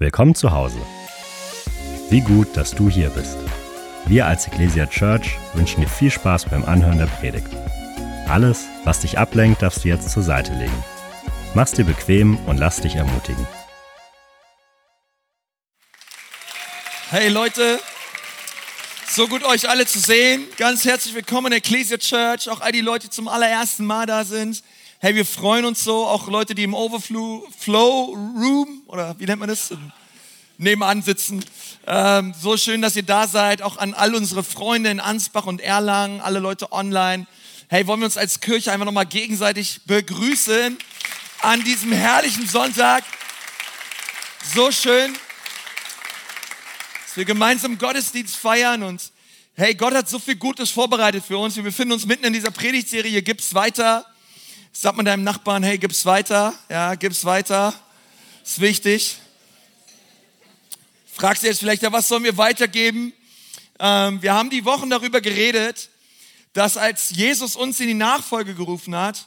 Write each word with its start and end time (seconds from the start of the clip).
Willkommen 0.00 0.36
zu 0.36 0.52
Hause. 0.52 0.78
Wie 2.08 2.20
gut, 2.20 2.56
dass 2.56 2.70
du 2.70 2.88
hier 2.88 3.10
bist. 3.10 3.36
Wir 4.06 4.26
als 4.26 4.46
Ecclesia 4.46 4.86
Church 4.86 5.36
wünschen 5.54 5.80
dir 5.80 5.88
viel 5.88 6.12
Spaß 6.12 6.44
beim 6.44 6.64
Anhören 6.64 6.98
der 6.98 7.06
Predigt. 7.06 7.48
Alles, 8.28 8.66
was 8.84 9.00
dich 9.00 9.18
ablenkt, 9.18 9.60
darfst 9.60 9.82
du 9.82 9.88
jetzt 9.88 10.08
zur 10.08 10.22
Seite 10.22 10.52
legen. 10.52 10.84
Mach's 11.54 11.72
dir 11.72 11.84
bequem 11.84 12.36
und 12.46 12.58
lass 12.58 12.80
dich 12.80 12.94
ermutigen. 12.94 13.44
Hey 17.10 17.28
Leute, 17.28 17.80
so 19.08 19.26
gut 19.26 19.42
euch 19.42 19.68
alle 19.68 19.84
zu 19.84 19.98
sehen. 19.98 20.46
Ganz 20.58 20.84
herzlich 20.84 21.16
willkommen 21.16 21.48
in 21.48 21.58
Ecclesia 21.58 21.96
Church, 21.96 22.48
auch 22.48 22.60
all 22.60 22.70
die 22.70 22.82
Leute, 22.82 23.08
die 23.08 23.10
zum 23.10 23.26
allerersten 23.26 23.84
Mal 23.84 24.06
da 24.06 24.22
sind. 24.22 24.62
Hey, 25.00 25.14
wir 25.14 25.24
freuen 25.24 25.64
uns 25.64 25.84
so, 25.84 26.08
auch 26.08 26.26
Leute, 26.26 26.56
die 26.56 26.64
im 26.64 26.74
Overflow 26.74 27.46
Flow 27.56 28.16
Room 28.16 28.82
oder 28.88 29.14
wie 29.20 29.26
nennt 29.26 29.38
man 29.38 29.48
das? 29.48 29.72
Nebenan 30.56 31.02
sitzen. 31.02 31.44
Ähm, 31.86 32.34
so 32.36 32.56
schön, 32.56 32.82
dass 32.82 32.96
ihr 32.96 33.04
da 33.04 33.28
seid. 33.28 33.62
Auch 33.62 33.76
an 33.76 33.94
all 33.94 34.16
unsere 34.16 34.42
Freunde 34.42 34.90
in 34.90 34.98
Ansbach 34.98 35.46
und 35.46 35.60
Erlangen, 35.60 36.20
alle 36.20 36.40
Leute 36.40 36.72
online. 36.72 37.28
Hey, 37.68 37.86
wollen 37.86 38.00
wir 38.00 38.06
uns 38.06 38.16
als 38.16 38.40
Kirche 38.40 38.72
einfach 38.72 38.86
nochmal 38.86 39.06
gegenseitig 39.06 39.82
begrüßen 39.86 40.76
an 41.42 41.62
diesem 41.62 41.92
herrlichen 41.92 42.48
Sonntag. 42.48 43.04
So 44.52 44.72
schön, 44.72 45.12
dass 47.06 47.16
wir 47.16 47.24
gemeinsam 47.24 47.78
Gottesdienst 47.78 48.34
feiern 48.34 48.82
und 48.82 49.12
hey, 49.54 49.76
Gott 49.76 49.94
hat 49.94 50.08
so 50.08 50.18
viel 50.18 50.34
Gutes 50.34 50.72
vorbereitet 50.72 51.22
für 51.24 51.38
uns. 51.38 51.54
Wir 51.54 51.62
befinden 51.62 51.92
uns 51.92 52.04
mitten 52.04 52.24
in 52.24 52.32
dieser 52.32 52.50
Predigtserie. 52.50 53.22
Gibt's 53.22 53.54
weiter? 53.54 54.04
Sag 54.72 54.96
mal 54.96 55.02
deinem 55.02 55.24
Nachbarn, 55.24 55.62
hey, 55.62 55.78
gib's 55.78 56.04
weiter. 56.04 56.54
Ja, 56.68 56.94
gib's 56.94 57.24
weiter. 57.24 57.74
Ist 58.44 58.60
wichtig. 58.60 59.16
Fragst 61.12 61.42
du 61.42 61.48
jetzt 61.48 61.58
vielleicht, 61.58 61.82
ja, 61.82 61.90
was 61.90 62.06
sollen 62.06 62.22
wir 62.22 62.36
weitergeben? 62.36 63.12
Ähm, 63.80 64.22
wir 64.22 64.34
haben 64.34 64.50
die 64.50 64.64
Wochen 64.64 64.90
darüber 64.90 65.20
geredet, 65.20 65.88
dass 66.52 66.76
als 66.76 67.10
Jesus 67.10 67.56
uns 67.56 67.80
in 67.80 67.88
die 67.88 67.94
Nachfolge 67.94 68.54
gerufen 68.54 68.94
hat, 68.94 69.26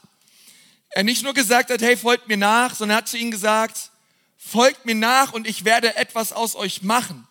er 0.90 1.04
nicht 1.04 1.24
nur 1.24 1.34
gesagt 1.34 1.70
hat, 1.70 1.82
hey, 1.82 1.98
folgt 1.98 2.28
mir 2.28 2.38
nach, 2.38 2.76
sondern 2.76 2.96
er 2.96 2.98
hat 3.00 3.10
zu 3.10 3.18
ihnen 3.18 3.32
gesagt, 3.32 3.92
folgt 4.38 4.86
mir 4.86 4.96
nach 4.96 5.34
und 5.34 5.48
ich 5.48 5.66
werde 5.66 5.96
etwas 5.96 6.34
aus 6.34 6.56
euch 6.56 6.82
machen. 6.82 7.28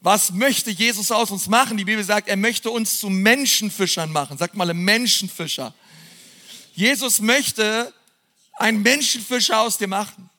Was 0.00 0.32
möchte 0.32 0.70
Jesus 0.70 1.10
aus 1.10 1.30
uns 1.30 1.46
machen? 1.46 1.76
Die 1.76 1.84
Bibel 1.84 2.02
sagt, 2.02 2.28
er 2.28 2.36
möchte 2.36 2.70
uns 2.70 2.98
zu 2.98 3.10
Menschenfischern 3.10 4.10
machen. 4.10 4.38
Sagt 4.38 4.56
mal, 4.56 4.72
Menschenfischer. 4.72 5.74
Jesus 6.80 7.20
möchte 7.20 7.92
einen 8.54 8.80
Menschenfischer 8.80 9.60
aus 9.60 9.76
dir 9.76 9.86
machen. 9.86 10.30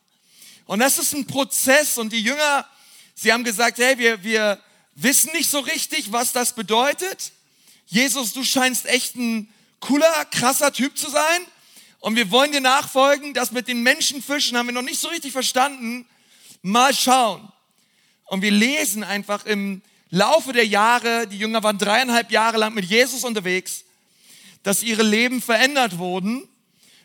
Und 0.66 0.80
das 0.80 0.98
ist 0.98 1.14
ein 1.14 1.24
Prozess 1.24 1.98
und 1.98 2.12
die 2.12 2.20
Jünger, 2.20 2.66
sie 3.14 3.32
haben 3.32 3.44
gesagt, 3.44 3.78
hey, 3.78 3.96
wir, 3.96 4.24
wir 4.24 4.60
wissen 4.96 5.30
nicht 5.34 5.48
so 5.48 5.60
richtig, 5.60 6.10
was 6.10 6.32
das 6.32 6.56
bedeutet. 6.56 7.30
Jesus, 7.86 8.32
du 8.32 8.42
scheinst 8.42 8.86
echt 8.86 9.14
ein 9.14 9.54
cooler, 9.78 10.24
krasser 10.32 10.72
Typ 10.72 10.98
zu 10.98 11.08
sein 11.10 11.42
und 12.00 12.16
wir 12.16 12.32
wollen 12.32 12.50
dir 12.50 12.60
nachfolgen. 12.60 13.34
Das 13.34 13.52
mit 13.52 13.68
den 13.68 13.84
Menschenfischen 13.84 14.58
haben 14.58 14.66
wir 14.66 14.72
noch 14.72 14.82
nicht 14.82 15.00
so 15.00 15.06
richtig 15.06 15.30
verstanden. 15.30 16.08
Mal 16.62 16.92
schauen. 16.92 17.52
Und 18.24 18.42
wir 18.42 18.50
lesen 18.50 19.04
einfach 19.04 19.46
im 19.46 19.80
Laufe 20.10 20.52
der 20.52 20.66
Jahre, 20.66 21.28
die 21.28 21.38
Jünger 21.38 21.62
waren 21.62 21.78
dreieinhalb 21.78 22.32
Jahre 22.32 22.56
lang 22.56 22.74
mit 22.74 22.86
Jesus 22.86 23.22
unterwegs, 23.22 23.81
dass 24.62 24.82
ihre 24.82 25.02
Leben 25.02 25.42
verändert 25.42 25.98
wurden, 25.98 26.48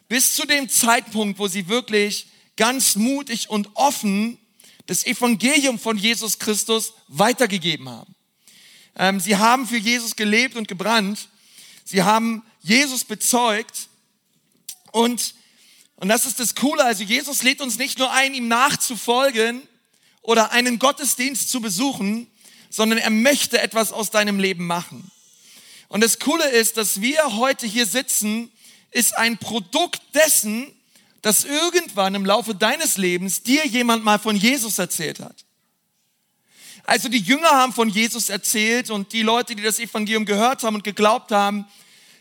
bis 0.08 0.34
zu 0.34 0.46
dem 0.46 0.70
Zeitpunkt, 0.70 1.40
wo 1.40 1.48
sie 1.48 1.68
wirklich 1.68 2.28
ganz 2.56 2.96
mutig 2.96 3.50
und 3.50 3.70
offen 3.76 4.38
das 4.86 5.06
Evangelium 5.06 5.80
von 5.80 5.98
Jesus 5.98 6.40
Christus 6.40 6.94
weitergegeben 7.08 7.90
haben. 7.90 8.16
Ähm, 8.96 9.20
sie 9.20 9.36
haben 9.36 9.68
für 9.68 9.78
Jesus 9.78 10.16
gelebt 10.16 10.56
und 10.56 10.68
gebrannt. 10.68 11.30
Sie 11.84 12.04
haben 12.04 12.44
Jesus 12.62 13.04
bezeugt. 13.04 13.90
Und, 14.92 15.36
und 15.98 16.08
das 16.08 16.26
ist 16.26 16.40
das 16.40 16.56
Coole. 16.56 16.84
Also 16.84 17.04
Jesus 17.04 17.44
lädt 17.44 17.62
uns 17.62 17.78
nicht 17.78 18.00
nur 18.00 18.12
ein, 18.12 18.34
ihm 18.34 18.48
nachzufolgen 18.48 19.62
oder 20.22 20.52
einen 20.52 20.80
Gottesdienst 20.80 21.50
zu 21.50 21.62
besuchen, 21.62 22.28
sondern 22.70 23.00
er 23.00 23.10
möchte 23.10 23.60
etwas 23.62 23.92
aus 23.92 24.10
deinem 24.10 24.40
Leben 24.40 24.66
machen. 24.66 25.12
Und 25.88 26.04
das 26.04 26.20
Coole 26.20 26.50
ist, 26.50 26.78
dass 26.78 27.02
wir 27.02 27.38
heute 27.38 27.66
hier 27.66 27.86
sitzen, 27.86 28.52
ist 28.92 29.18
ein 29.18 29.38
Produkt 29.38 30.02
dessen, 30.14 30.72
dass 31.22 31.46
irgendwann 31.46 32.16
im 32.16 32.26
Laufe 32.26 32.56
deines 32.56 32.98
Lebens 32.98 33.44
dir 33.44 33.66
jemand 33.66 34.04
mal 34.04 34.20
von 34.20 34.36
Jesus 34.36 34.80
erzählt 34.80 35.20
hat. 35.20 35.46
Also 36.84 37.10
die 37.10 37.20
Jünger 37.20 37.50
haben 37.50 37.74
von 37.74 37.90
Jesus 37.90 38.30
erzählt 38.30 38.90
und 38.90 39.12
die 39.12 39.22
Leute, 39.22 39.56
die 39.56 39.64
das 39.64 39.80
Evangelium 39.80 40.26
gehört 40.26 40.64
haben 40.64 40.76
und 40.76 40.84
geglaubt 40.86 41.32
haben, 41.32 41.66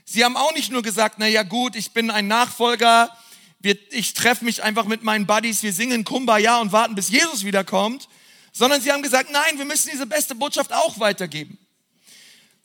sie 0.04 0.24
haben 0.24 0.36
auch 0.36 0.52
nicht 0.54 0.72
nur 0.72 0.82
gesagt, 0.82 1.16
na 1.18 1.28
ja 1.28 1.44
gut, 1.44 1.76
ich 1.76 1.92
bin 1.92 2.10
ein 2.10 2.26
Nachfolger, 2.26 3.16
ich 3.90 4.14
treffe 4.14 4.44
mich 4.44 4.62
einfach 4.62 4.86
mit 4.86 5.04
meinen 5.04 5.26
Buddies, 5.26 5.62
wir 5.62 5.72
singen 5.72 6.04
Kumbaya 6.04 6.60
und 6.60 6.72
warten, 6.72 6.96
bis 6.96 7.10
Jesus 7.10 7.44
wiederkommt, 7.44 8.08
sondern 8.52 8.80
sie 8.80 8.90
haben 8.90 9.02
gesagt, 9.02 9.30
nein, 9.30 9.58
wir 9.58 9.64
müssen 9.64 9.90
diese 9.92 10.06
beste 10.06 10.34
Botschaft 10.34 10.72
auch 10.72 10.98
weitergeben. 10.98 11.58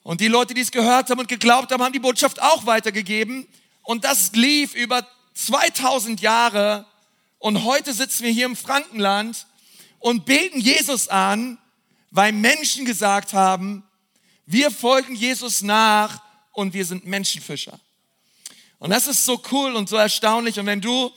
Und 0.02 0.20
die 0.20 0.28
Leute, 0.28 0.54
die 0.54 0.60
es 0.60 0.72
gehört 0.72 1.10
haben 1.10 1.20
und 1.20 1.28
geglaubt 1.28 1.70
haben, 1.70 1.82
haben 1.82 1.92
die 1.92 2.00
Botschaft 2.00 2.42
auch 2.42 2.66
weitergegeben. 2.66 3.46
Und 3.82 4.04
das 4.04 4.32
lief 4.32 4.74
über 4.74 5.06
2000 5.34 6.20
Jahre. 6.20 6.86
Und 7.38 7.64
heute 7.64 7.92
sitzen 7.92 8.24
wir 8.24 8.30
hier 8.32 8.46
im 8.46 8.56
Frankenland 8.56 9.46
und 9.98 10.24
beten 10.24 10.60
Jesus 10.60 11.08
an, 11.08 11.58
weil 12.10 12.32
Menschen 12.32 12.84
gesagt 12.84 13.32
haben, 13.32 13.84
wir 14.46 14.70
folgen 14.70 15.14
Jesus 15.14 15.62
nach 15.62 16.20
und 16.52 16.74
wir 16.74 16.84
sind 16.84 17.06
Menschenfischer. 17.06 17.78
Und 18.78 18.90
das 18.90 19.06
ist 19.06 19.24
so 19.24 19.40
cool 19.52 19.74
und 19.76 19.88
so 19.88 19.96
erstaunlich. 19.96 20.58
Und 20.58 20.66
wenn 20.66 20.80
du 20.80 21.12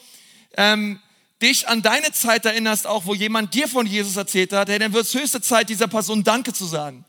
ähm, 0.55 0.99
dich 1.41 1.67
an 1.67 1.81
deine 1.81 2.11
Zeit 2.11 2.45
erinnerst, 2.45 2.85
auch 2.85 3.07
wo 3.07 3.15
jemand 3.15 3.55
dir 3.55 3.67
von 3.67 3.87
Jesus 3.87 4.15
erzählt 4.15 4.53
hat, 4.53 4.69
hey, 4.69 4.77
dann 4.77 4.93
wird 4.93 5.05
es 5.05 5.13
höchste 5.15 5.41
Zeit, 5.41 5.69
dieser 5.69 5.87
Person 5.87 6.23
Danke 6.23 6.53
zu 6.53 6.65
sagen 6.65 7.03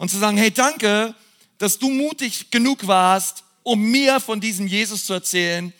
und 0.00 0.08
zu 0.08 0.16
sagen, 0.16 0.38
hey, 0.38 0.50
danke, 0.50 1.14
dass 1.58 1.78
du 1.78 1.90
mutig 1.90 2.50
genug 2.50 2.86
warst, 2.86 3.44
um 3.62 3.82
mir 3.82 4.18
von 4.18 4.40
diesem 4.40 4.66
Jesus 4.66 5.04
zu 5.04 5.12
erzählen. 5.12 5.74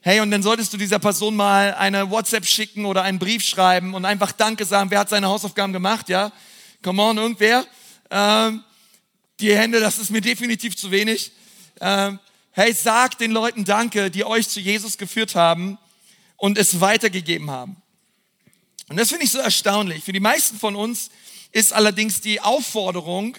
Hey, 0.00 0.20
und 0.20 0.30
dann 0.30 0.42
solltest 0.42 0.72
du 0.72 0.78
dieser 0.78 0.98
Person 0.98 1.36
mal 1.36 1.74
eine 1.74 2.10
WhatsApp 2.10 2.46
schicken 2.46 2.86
oder 2.86 3.02
einen 3.02 3.18
Brief 3.18 3.44
schreiben 3.44 3.92
und 3.92 4.06
einfach 4.06 4.32
Danke 4.32 4.64
sagen. 4.64 4.90
Wer 4.90 5.00
hat 5.00 5.10
seine 5.10 5.26
Hausaufgaben 5.28 5.74
gemacht, 5.74 6.08
ja? 6.08 6.32
Come 6.82 7.02
on, 7.02 7.18
irgendwer? 7.18 7.66
Ähm, 8.10 8.64
die 9.40 9.54
Hände, 9.54 9.78
das 9.78 9.98
ist 9.98 10.10
mir 10.10 10.22
definitiv 10.22 10.74
zu 10.74 10.90
wenig. 10.90 11.32
Ähm, 11.82 12.18
hey, 12.52 12.72
sag 12.72 13.18
den 13.18 13.30
Leuten 13.30 13.66
Danke, 13.66 14.10
die 14.10 14.24
euch 14.24 14.48
zu 14.48 14.58
Jesus 14.58 14.96
geführt 14.96 15.34
haben 15.34 15.76
und 16.38 16.56
es 16.56 16.80
weitergegeben 16.80 17.50
haben. 17.50 17.76
Und 18.88 18.98
das 18.98 19.10
finde 19.10 19.26
ich 19.26 19.32
so 19.32 19.38
erstaunlich. 19.38 20.02
Für 20.02 20.14
die 20.14 20.20
meisten 20.20 20.58
von 20.58 20.76
uns 20.76 21.10
ist 21.52 21.74
allerdings 21.74 22.22
die 22.22 22.40
Aufforderung, 22.40 23.36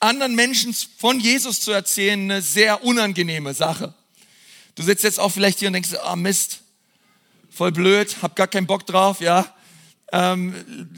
anderen 0.00 0.34
Menschen 0.34 0.74
von 0.98 1.20
Jesus 1.20 1.60
zu 1.60 1.72
erzählen, 1.72 2.20
eine 2.20 2.42
sehr 2.42 2.84
unangenehme 2.84 3.54
Sache. 3.54 3.94
Du 4.74 4.82
sitzt 4.82 5.04
jetzt 5.04 5.18
auch 5.18 5.30
vielleicht 5.30 5.58
hier 5.58 5.68
und 5.68 5.74
denkst, 5.74 5.94
ah 6.02 6.12
oh 6.12 6.16
Mist, 6.16 6.60
voll 7.50 7.72
blöd, 7.72 8.16
hab 8.20 8.36
gar 8.36 8.46
keinen 8.46 8.66
Bock 8.66 8.86
drauf, 8.86 9.20
ja. 9.20 9.52
Ähm, 10.12 10.54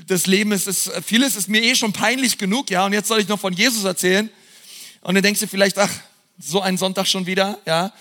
das 0.06 0.26
Leben 0.26 0.52
ist, 0.52 0.66
ist, 0.66 0.90
vieles 1.04 1.36
ist 1.36 1.48
mir 1.48 1.62
eh 1.62 1.74
schon 1.74 1.92
peinlich 1.92 2.38
genug, 2.38 2.70
ja, 2.70 2.84
und 2.84 2.92
jetzt 2.92 3.08
soll 3.08 3.20
ich 3.20 3.28
noch 3.28 3.40
von 3.40 3.52
Jesus 3.52 3.84
erzählen. 3.84 4.28
Und 5.00 5.14
dann 5.14 5.22
denkst 5.22 5.40
du 5.40 5.46
vielleicht, 5.46 5.78
ach, 5.78 5.92
so 6.38 6.60
ein 6.60 6.76
Sonntag 6.76 7.06
schon 7.06 7.26
wieder, 7.26 7.58
ja. 7.66 7.92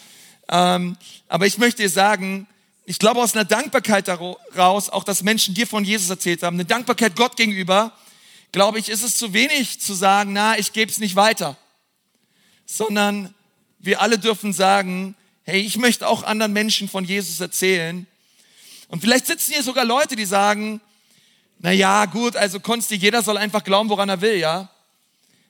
Ähm, 0.49 0.97
aber 1.27 1.45
ich 1.45 1.57
möchte 1.57 1.83
dir 1.83 1.89
sagen, 1.89 2.47
ich 2.85 2.99
glaube 2.99 3.21
aus 3.21 3.35
einer 3.35 3.45
Dankbarkeit 3.45 4.07
daraus, 4.07 4.89
auch 4.89 5.03
dass 5.03 5.21
Menschen 5.21 5.53
dir 5.53 5.67
von 5.67 5.83
Jesus 5.83 6.09
erzählt 6.09 6.41
haben, 6.41 6.55
eine 6.55 6.65
Dankbarkeit 6.65 7.15
Gott 7.15 7.35
gegenüber, 7.35 7.91
glaube 8.57 8.79
ich, 8.79 8.89
ist 8.89 9.03
es 9.03 9.17
zu 9.17 9.33
wenig 9.33 9.79
zu 9.79 9.93
sagen, 9.93 10.33
na, 10.33 10.57
ich 10.57 10.73
gebe 10.73 10.91
es 10.91 10.97
nicht 10.97 11.15
weiter, 11.15 11.55
sondern 12.65 13.35
wir 13.77 14.01
alle 14.01 14.17
dürfen 14.17 14.51
sagen, 14.51 15.13
hey, 15.43 15.61
ich 15.61 15.77
möchte 15.77 16.07
auch 16.07 16.23
anderen 16.23 16.53
Menschen 16.53 16.89
von 16.89 17.05
Jesus 17.05 17.39
erzählen. 17.39 18.07
Und 18.87 19.01
vielleicht 19.01 19.27
sitzen 19.27 19.53
hier 19.53 19.61
sogar 19.61 19.85
Leute, 19.85 20.15
die 20.15 20.25
sagen, 20.25 20.81
na 21.59 21.71
ja, 21.71 22.05
gut, 22.05 22.35
also 22.35 22.59
Konsti, 22.59 22.95
jeder 22.95 23.21
soll 23.21 23.37
einfach 23.37 23.63
glauben, 23.63 23.89
woran 23.89 24.09
er 24.09 24.21
will, 24.21 24.37
ja. 24.37 24.71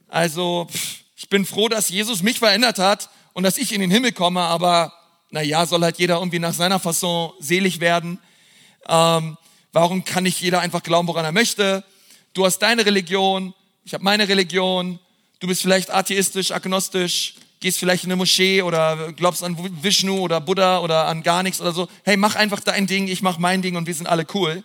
Also, 0.09 0.67
pff, 0.69 0.97
ich 1.15 1.29
bin 1.29 1.45
froh, 1.45 1.69
dass 1.69 1.87
Jesus 1.87 2.21
mich 2.21 2.39
verändert 2.39 2.77
hat 2.77 3.09
und 3.31 3.43
dass 3.43 3.57
ich 3.57 3.71
in 3.71 3.79
den 3.79 3.89
Himmel 3.89 4.11
komme, 4.11 4.41
aber 4.41 4.91
na 5.29 5.41
ja, 5.41 5.65
soll 5.65 5.81
halt 5.81 5.97
jeder 5.97 6.17
irgendwie 6.17 6.39
nach 6.39 6.53
seiner 6.53 6.77
Fasson 6.77 7.31
selig 7.39 7.79
werden. 7.79 8.19
Ähm, 8.89 9.37
warum 9.71 10.03
kann 10.03 10.23
nicht 10.23 10.41
jeder 10.41 10.59
einfach 10.59 10.83
glauben, 10.83 11.07
woran 11.07 11.23
er 11.23 11.31
möchte? 11.31 11.85
Du 12.37 12.45
hast 12.45 12.59
deine 12.59 12.85
Religion, 12.85 13.51
ich 13.83 13.95
habe 13.95 14.03
meine 14.03 14.27
Religion. 14.27 14.99
Du 15.39 15.47
bist 15.47 15.63
vielleicht 15.63 15.89
atheistisch, 15.89 16.51
agnostisch, 16.51 17.33
gehst 17.59 17.79
vielleicht 17.79 18.03
in 18.03 18.11
eine 18.11 18.15
Moschee 18.15 18.61
oder 18.61 19.11
glaubst 19.13 19.41
an 19.41 19.57
Vishnu 19.81 20.19
oder 20.19 20.39
Buddha 20.39 20.81
oder 20.81 21.07
an 21.07 21.23
gar 21.23 21.41
nichts 21.41 21.59
oder 21.59 21.71
so. 21.71 21.87
Hey, 22.03 22.15
mach 22.15 22.35
einfach 22.35 22.59
dein 22.59 22.85
Ding, 22.85 23.07
ich 23.07 23.23
mach 23.23 23.39
mein 23.39 23.63
Ding 23.63 23.75
und 23.75 23.87
wir 23.87 23.93
sind 23.95 24.05
alle 24.05 24.27
cool. 24.35 24.63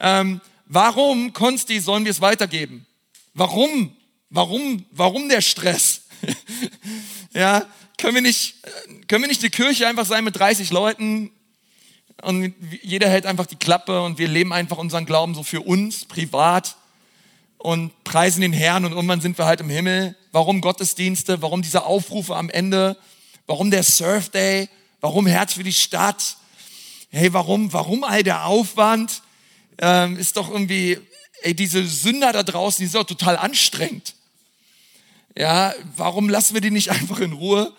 Ähm, 0.00 0.40
warum, 0.64 1.34
Konsti, 1.34 1.80
sollen 1.80 2.06
wir 2.06 2.12
es 2.12 2.22
weitergeben? 2.22 2.86
Warum? 3.34 3.94
Warum? 4.30 4.86
Warum 4.90 5.28
der 5.28 5.42
Stress? 5.42 6.00
ja, 7.34 7.66
können 7.98 8.14
wir 8.14 8.22
nicht, 8.22 8.54
können 9.06 9.22
wir 9.22 9.28
nicht 9.28 9.42
die 9.42 9.50
Kirche 9.50 9.86
einfach 9.86 10.06
sein 10.06 10.24
mit 10.24 10.38
30 10.38 10.70
Leuten 10.70 11.30
und 12.22 12.54
jeder 12.80 13.10
hält 13.10 13.26
einfach 13.26 13.44
die 13.44 13.56
Klappe 13.56 14.00
und 14.00 14.16
wir 14.16 14.28
leben 14.28 14.54
einfach 14.54 14.78
unseren 14.78 15.04
Glauben 15.04 15.34
so 15.34 15.42
für 15.42 15.60
uns, 15.60 16.06
privat 16.06 16.74
und 17.66 18.04
preisen 18.04 18.42
den 18.42 18.52
Herrn 18.52 18.84
und 18.84 18.92
irgendwann 18.92 19.20
sind 19.20 19.38
wir 19.38 19.44
halt 19.44 19.60
im 19.60 19.68
Himmel. 19.68 20.14
Warum 20.30 20.60
Gottesdienste? 20.60 21.42
Warum 21.42 21.62
diese 21.62 21.84
Aufrufe 21.84 22.36
am 22.36 22.48
Ende? 22.48 22.96
Warum 23.48 23.72
der 23.72 23.82
Surf 23.82 24.28
Day? 24.28 24.68
Warum 25.00 25.26
Herz 25.26 25.54
für 25.54 25.64
die 25.64 25.72
Stadt? 25.72 26.36
Hey, 27.10 27.32
warum, 27.32 27.72
warum 27.72 28.04
all 28.04 28.22
der 28.22 28.46
Aufwand? 28.46 29.20
Ähm, 29.78 30.16
ist 30.16 30.36
doch 30.36 30.48
irgendwie, 30.48 31.00
ey, 31.42 31.54
diese 31.56 31.84
Sünder 31.84 32.32
da 32.32 32.44
draußen, 32.44 32.84
die 32.84 32.86
sind 32.86 33.00
doch 33.00 33.04
total 33.04 33.36
anstrengend. 33.36 34.14
Ja, 35.36 35.74
warum 35.96 36.28
lassen 36.28 36.54
wir 36.54 36.60
die 36.60 36.70
nicht 36.70 36.90
einfach 36.92 37.18
in 37.18 37.32
Ruhe? 37.32 37.72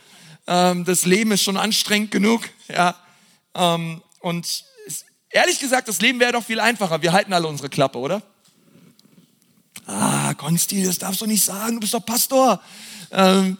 Ähm, 0.48 0.84
das 0.84 1.06
Leben 1.06 1.32
ist 1.32 1.44
schon 1.44 1.56
anstrengend 1.56 2.12
genug. 2.12 2.42
Ja, 2.68 2.94
ähm, 3.56 4.02
und 4.20 4.66
ehrlich 5.30 5.60
gesagt, 5.60 5.88
das 5.88 6.02
Leben 6.02 6.20
wäre 6.20 6.34
doch 6.34 6.44
viel 6.44 6.60
einfacher. 6.60 7.02
Wir 7.02 7.14
halten 7.14 7.32
alle 7.32 7.48
unsere 7.48 7.70
Klappe, 7.70 8.00
oder? 8.00 8.22
Ah, 9.88 10.34
Konsti, 10.34 10.84
das 10.84 10.98
darfst 10.98 11.22
du 11.22 11.26
nicht 11.26 11.46
sagen, 11.46 11.76
du 11.76 11.80
bist 11.80 11.94
doch 11.94 12.06
Pastor. 12.06 12.62
Ähm, 13.10 13.58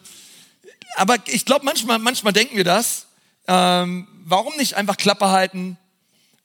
aber 0.96 1.16
ich 1.26 1.46
glaube, 1.46 1.64
manchmal, 1.64 1.98
manchmal 1.98 2.34
denken 2.34 2.54
wir 2.54 2.64
das. 2.64 3.06
Ähm, 3.46 4.06
warum 4.24 4.54
nicht 4.56 4.74
einfach 4.74 4.98
Klappe 4.98 5.28
halten 5.30 5.78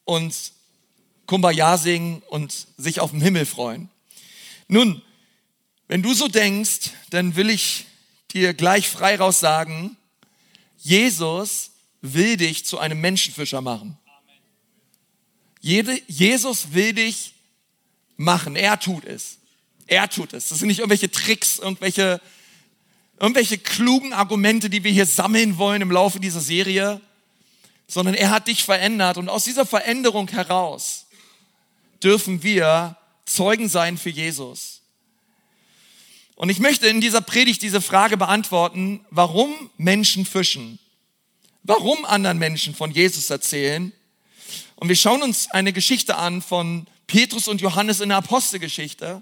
und 0.05 0.33
Kumbaya 1.25 1.77
singen 1.77 2.23
und 2.29 2.67
sich 2.77 3.01
auf 3.01 3.11
den 3.11 3.19
Himmel 3.19 3.45
freuen? 3.45 3.89
Nun, 4.69 5.01
wenn 5.89 6.01
du 6.01 6.13
so 6.13 6.29
denkst, 6.29 6.91
dann 7.09 7.35
will 7.35 7.49
ich 7.49 7.85
dir 8.31 8.53
gleich 8.53 8.87
frei 8.87 9.17
raus 9.17 9.41
sagen, 9.41 9.97
Jesus 10.77 11.71
will 12.01 12.37
dich 12.37 12.65
zu 12.65 12.79
einem 12.79 13.01
Menschenfischer 13.01 13.59
machen. 13.59 13.97
Jesus 15.59 16.73
will 16.73 16.93
dich 16.93 17.33
machen. 18.15 18.55
Er 18.55 18.79
tut 18.79 19.03
es. 19.03 19.39
Er 19.87 20.09
tut 20.09 20.33
es. 20.33 20.49
Das 20.49 20.59
sind 20.59 20.67
nicht 20.67 20.79
irgendwelche 20.79 21.11
Tricks, 21.11 21.59
irgendwelche, 21.59 22.21
irgendwelche 23.19 23.57
klugen 23.57 24.13
Argumente, 24.13 24.69
die 24.69 24.83
wir 24.83 24.91
hier 24.91 25.05
sammeln 25.05 25.57
wollen 25.57 25.81
im 25.81 25.91
Laufe 25.91 26.19
dieser 26.19 26.41
Serie, 26.41 27.01
sondern 27.87 28.15
er 28.15 28.29
hat 28.29 28.47
dich 28.47 28.63
verändert. 28.63 29.17
Und 29.17 29.29
aus 29.29 29.43
dieser 29.43 29.65
Veränderung 29.65 30.27
heraus 30.29 31.05
dürfen 32.01 32.43
wir 32.43 32.97
Zeugen 33.25 33.69
sein 33.69 33.97
für 33.97 34.09
Jesus. 34.09 34.81
Und 36.35 36.49
ich 36.49 36.59
möchte 36.59 36.87
in 36.87 36.99
dieser 36.99 37.21
Predigt 37.21 37.61
diese 37.61 37.81
Frage 37.81 38.17
beantworten, 38.17 39.05
warum 39.09 39.69
Menschen 39.77 40.25
fischen? 40.25 40.79
Warum 41.63 42.03
anderen 42.05 42.39
Menschen 42.39 42.75
von 42.75 42.91
Jesus 42.91 43.29
erzählen? 43.29 43.93
Und 44.75 44.89
wir 44.89 44.95
schauen 44.95 45.21
uns 45.21 45.49
eine 45.51 45.71
Geschichte 45.71 46.17
an 46.17 46.41
von 46.41 46.87
Petrus 47.07 47.47
und 47.47 47.61
Johannes 47.61 48.01
in 48.01 48.09
der 48.09 48.17
Apostelgeschichte. 48.17 49.21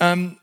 Ähm, 0.00 0.38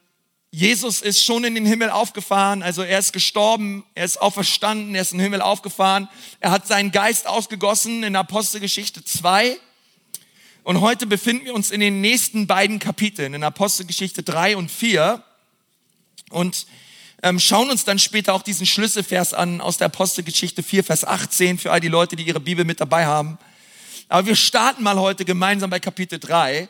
Jesus 0.51 1.01
ist 1.01 1.23
schon 1.23 1.43
in 1.43 1.53
den 1.53 1.65
Himmel 1.65 1.89
aufgefahren, 1.89 2.63
also 2.63 2.81
er 2.81 2.99
ist 2.99 3.11
gestorben, 3.11 3.83
er 3.93 4.05
ist 4.05 4.21
auferstanden, 4.21 4.95
er 4.95 5.01
ist 5.01 5.11
in 5.11 5.17
den 5.17 5.25
Himmel 5.25 5.41
aufgefahren. 5.41 6.07
Er 6.39 6.51
hat 6.51 6.65
seinen 6.65 6.93
Geist 6.93 7.27
ausgegossen 7.27 8.03
in 8.03 8.15
Apostelgeschichte 8.15 9.03
2. 9.03 9.57
Und 10.63 10.79
heute 10.79 11.07
befinden 11.07 11.45
wir 11.45 11.53
uns 11.53 11.71
in 11.71 11.81
den 11.81 11.99
nächsten 11.99 12.47
beiden 12.47 12.79
Kapiteln, 12.79 13.33
in 13.33 13.43
Apostelgeschichte 13.43 14.23
3 14.23 14.55
und 14.55 14.71
4. 14.71 15.21
Und 16.29 16.67
ähm, 17.21 17.39
schauen 17.39 17.69
uns 17.69 17.83
dann 17.83 17.99
später 17.99 18.33
auch 18.33 18.41
diesen 18.41 18.65
Schlüsselvers 18.65 19.33
an 19.33 19.59
aus 19.59 19.77
der 19.77 19.87
Apostelgeschichte 19.87 20.63
4, 20.63 20.85
Vers 20.85 21.03
18 21.03 21.57
für 21.57 21.71
all 21.73 21.81
die 21.81 21.89
Leute, 21.89 22.15
die 22.15 22.23
ihre 22.23 22.39
Bibel 22.39 22.63
mit 22.63 22.79
dabei 22.79 23.05
haben. 23.05 23.37
Aber 24.07 24.25
wir 24.25 24.35
starten 24.37 24.83
mal 24.83 24.99
heute 24.99 25.25
gemeinsam 25.25 25.69
bei 25.69 25.81
Kapitel 25.81 26.17
3. 26.17 26.69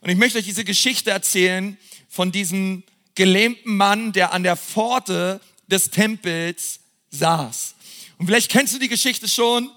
Und 0.00 0.08
ich 0.08 0.16
möchte 0.16 0.38
euch 0.38 0.46
diese 0.46 0.64
Geschichte 0.64 1.10
erzählen 1.10 1.76
von 2.08 2.32
diesem 2.32 2.82
gelähmten 3.14 3.76
Mann, 3.76 4.12
der 4.12 4.32
an 4.32 4.42
der 4.42 4.56
Pforte 4.56 5.40
des 5.66 5.90
Tempels 5.90 6.80
saß. 7.10 7.74
Und 8.18 8.26
vielleicht 8.26 8.50
kennst 8.50 8.74
du 8.74 8.78
die 8.78 8.88
Geschichte 8.88 9.28
schon. 9.28 9.70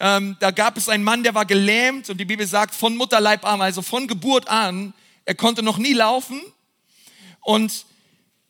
Ähm, 0.00 0.36
da 0.40 0.50
gab 0.50 0.76
es 0.76 0.88
einen 0.88 1.04
Mann, 1.04 1.22
der 1.22 1.34
war 1.34 1.44
gelähmt 1.44 2.10
und 2.10 2.18
die 2.18 2.24
Bibel 2.24 2.46
sagt, 2.46 2.74
von 2.74 2.96
Mutterleib 2.96 3.44
an, 3.44 3.62
also 3.62 3.80
von 3.80 4.08
Geburt 4.08 4.48
an, 4.48 4.92
er 5.24 5.34
konnte 5.34 5.62
noch 5.62 5.78
nie 5.78 5.92
laufen. 5.92 6.40
Und, 7.40 7.86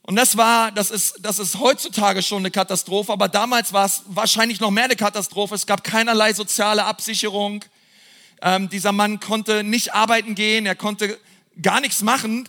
und 0.02 0.17
das 0.17 0.37
war, 0.37 0.72
das 0.72 0.90
ist, 0.90 1.17
das 1.20 1.38
ist 1.38 1.58
heutzutage 1.58 2.22
schon 2.22 2.38
eine 2.38 2.50
Katastrophe, 2.50 3.12
aber 3.12 3.28
damals 3.28 3.72
war 3.72 3.87
es 3.87 4.02
wahrscheinlich 4.06 4.60
noch 4.60 4.70
mehr 4.70 4.84
eine 4.84 4.96
Katastrophe. 4.96 5.55
Es 5.55 5.67
gab 5.67 5.84
keinerlei 5.84 6.32
soziale 6.32 6.84
Absicherung. 6.84 7.64
Ähm, 8.40 8.69
dieser 8.69 8.93
Mann 8.93 9.20
konnte 9.20 9.64
nicht 9.64 9.94
arbeiten 9.94 10.34
gehen, 10.34 10.67
er 10.67 10.76
konnte 10.76 11.19
gar 11.60 11.81
nichts 11.81 12.02
machen. 12.02 12.49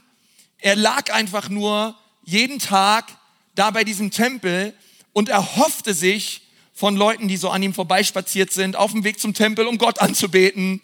Er 0.66 0.76
lag 0.76 1.14
einfach 1.14 1.48
nur 1.48 1.96
jeden 2.24 2.58
Tag 2.58 3.06
da 3.54 3.70
bei 3.70 3.84
diesem 3.84 4.10
Tempel 4.10 4.74
und 5.14 5.30
er 5.30 5.58
hoffte 5.58 5.94
sich 5.94 6.42
von 6.74 6.96
Leuten, 6.96 7.28
die 7.28 7.38
so 7.38 7.52
an 7.52 7.62
ihm 7.62 7.76
vorbeispaziert 7.76 8.52
sind, 8.52 8.76
auf 8.76 8.92
dem 8.92 9.04
Weg 9.04 9.20
zum 9.20 9.36
Tempel, 9.36 9.68
um 9.68 9.78
Gott 9.78 10.00
anzubeten. 10.00 10.82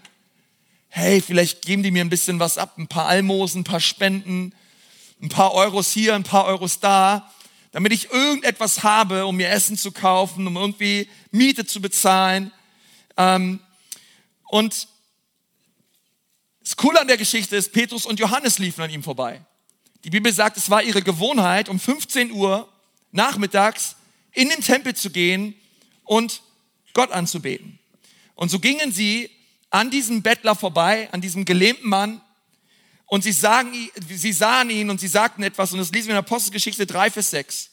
Hey, 0.87 1.19
vielleicht 1.19 1.63
geben 1.63 1.81
die 1.81 1.89
mir 1.89 2.03
ein 2.05 2.11
bisschen 2.11 2.39
was 2.39 2.59
ab, 2.59 2.77
ein 2.77 2.85
paar 2.85 3.07
Almosen, 3.07 3.61
ein 3.61 3.63
paar 3.63 3.79
Spenden, 3.79 4.53
ein 5.19 5.29
paar 5.29 5.51
Euros 5.55 5.91
hier, 5.91 6.13
ein 6.13 6.21
paar 6.21 6.45
Euros 6.45 6.79
da, 6.79 7.33
damit 7.71 7.91
ich 7.91 8.11
irgendetwas 8.11 8.83
habe, 8.83 9.25
um 9.25 9.35
mir 9.35 9.49
Essen 9.49 9.79
zu 9.79 9.91
kaufen, 9.91 10.45
um 10.45 10.57
irgendwie 10.57 11.09
Miete 11.31 11.65
zu 11.65 11.81
bezahlen. 11.81 12.51
Ähm, 13.17 13.59
und 14.43 14.87
das 16.59 16.77
Coole 16.77 17.01
an 17.01 17.07
der 17.07 17.17
Geschichte 17.17 17.55
ist, 17.55 17.73
Petrus 17.73 18.05
und 18.05 18.19
Johannes 18.19 18.59
liefen 18.59 18.83
an 18.83 18.91
ihm 18.91 19.01
vorbei. 19.01 19.43
Die 20.03 20.09
Bibel 20.09 20.31
sagt, 20.33 20.57
es 20.57 20.69
war 20.69 20.81
ihre 20.81 21.01
Gewohnheit, 21.01 21.69
um 21.69 21.79
15 21.79 22.31
Uhr 22.31 22.67
nachmittags 23.11 23.95
in 24.31 24.49
den 24.49 24.61
Tempel 24.61 24.95
zu 24.95 25.11
gehen 25.11 25.53
und 26.03 26.41
Gott 26.93 27.11
anzubeten. 27.11 27.79
Und 28.35 28.49
so 28.49 28.59
gingen 28.59 28.91
sie 28.91 29.29
an 29.69 29.91
diesem 29.91 30.21
Bettler 30.21 30.55
vorbei, 30.55 31.09
an 31.11 31.21
diesem 31.21 31.45
gelähmten 31.45 31.87
Mann, 31.87 32.21
und 33.05 33.25
sie, 33.25 33.33
sagen, 33.33 33.73
sie 34.09 34.31
sahen 34.31 34.69
ihn 34.69 34.89
und 34.89 35.01
sie 35.01 35.09
sagten 35.09 35.43
etwas, 35.43 35.73
und 35.73 35.79
das 35.79 35.91
lesen 35.91 36.07
wir 36.07 36.13
in 36.13 36.19
Apostelgeschichte 36.19 36.85
3, 36.85 37.11
Vers 37.11 37.31
6. 37.31 37.69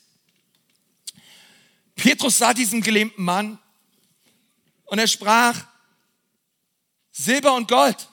Petrus 1.94 2.38
sah 2.38 2.52
diesen 2.52 2.80
gelähmten 2.80 3.24
Mann 3.24 3.56
und 4.86 4.98
er 4.98 5.06
sprach, 5.06 5.64
Silber 7.12 7.54
und 7.54 7.68
Gold 7.68 8.08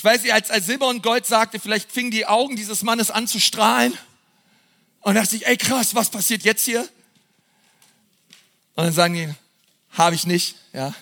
ich 0.00 0.04
weiß 0.04 0.22
nicht, 0.22 0.32
als 0.32 0.48
er 0.48 0.62
Silber 0.62 0.88
und 0.88 1.02
Gold 1.02 1.26
sagte, 1.26 1.60
vielleicht 1.60 1.92
fingen 1.92 2.10
die 2.10 2.24
Augen 2.24 2.56
dieses 2.56 2.82
Mannes 2.82 3.10
an 3.10 3.28
zu 3.28 3.38
strahlen. 3.38 3.98
Und 5.00 5.16
dachte 5.16 5.36
ich, 5.36 5.46
ey 5.46 5.58
krass, 5.58 5.94
was 5.94 6.08
passiert 6.08 6.42
jetzt 6.42 6.64
hier? 6.64 6.88
Und 8.76 8.84
dann 8.84 8.94
sagen 8.94 9.12
die, 9.12 9.28
habe 9.90 10.14
ich 10.14 10.26
nicht, 10.26 10.56
ja. 10.72 10.94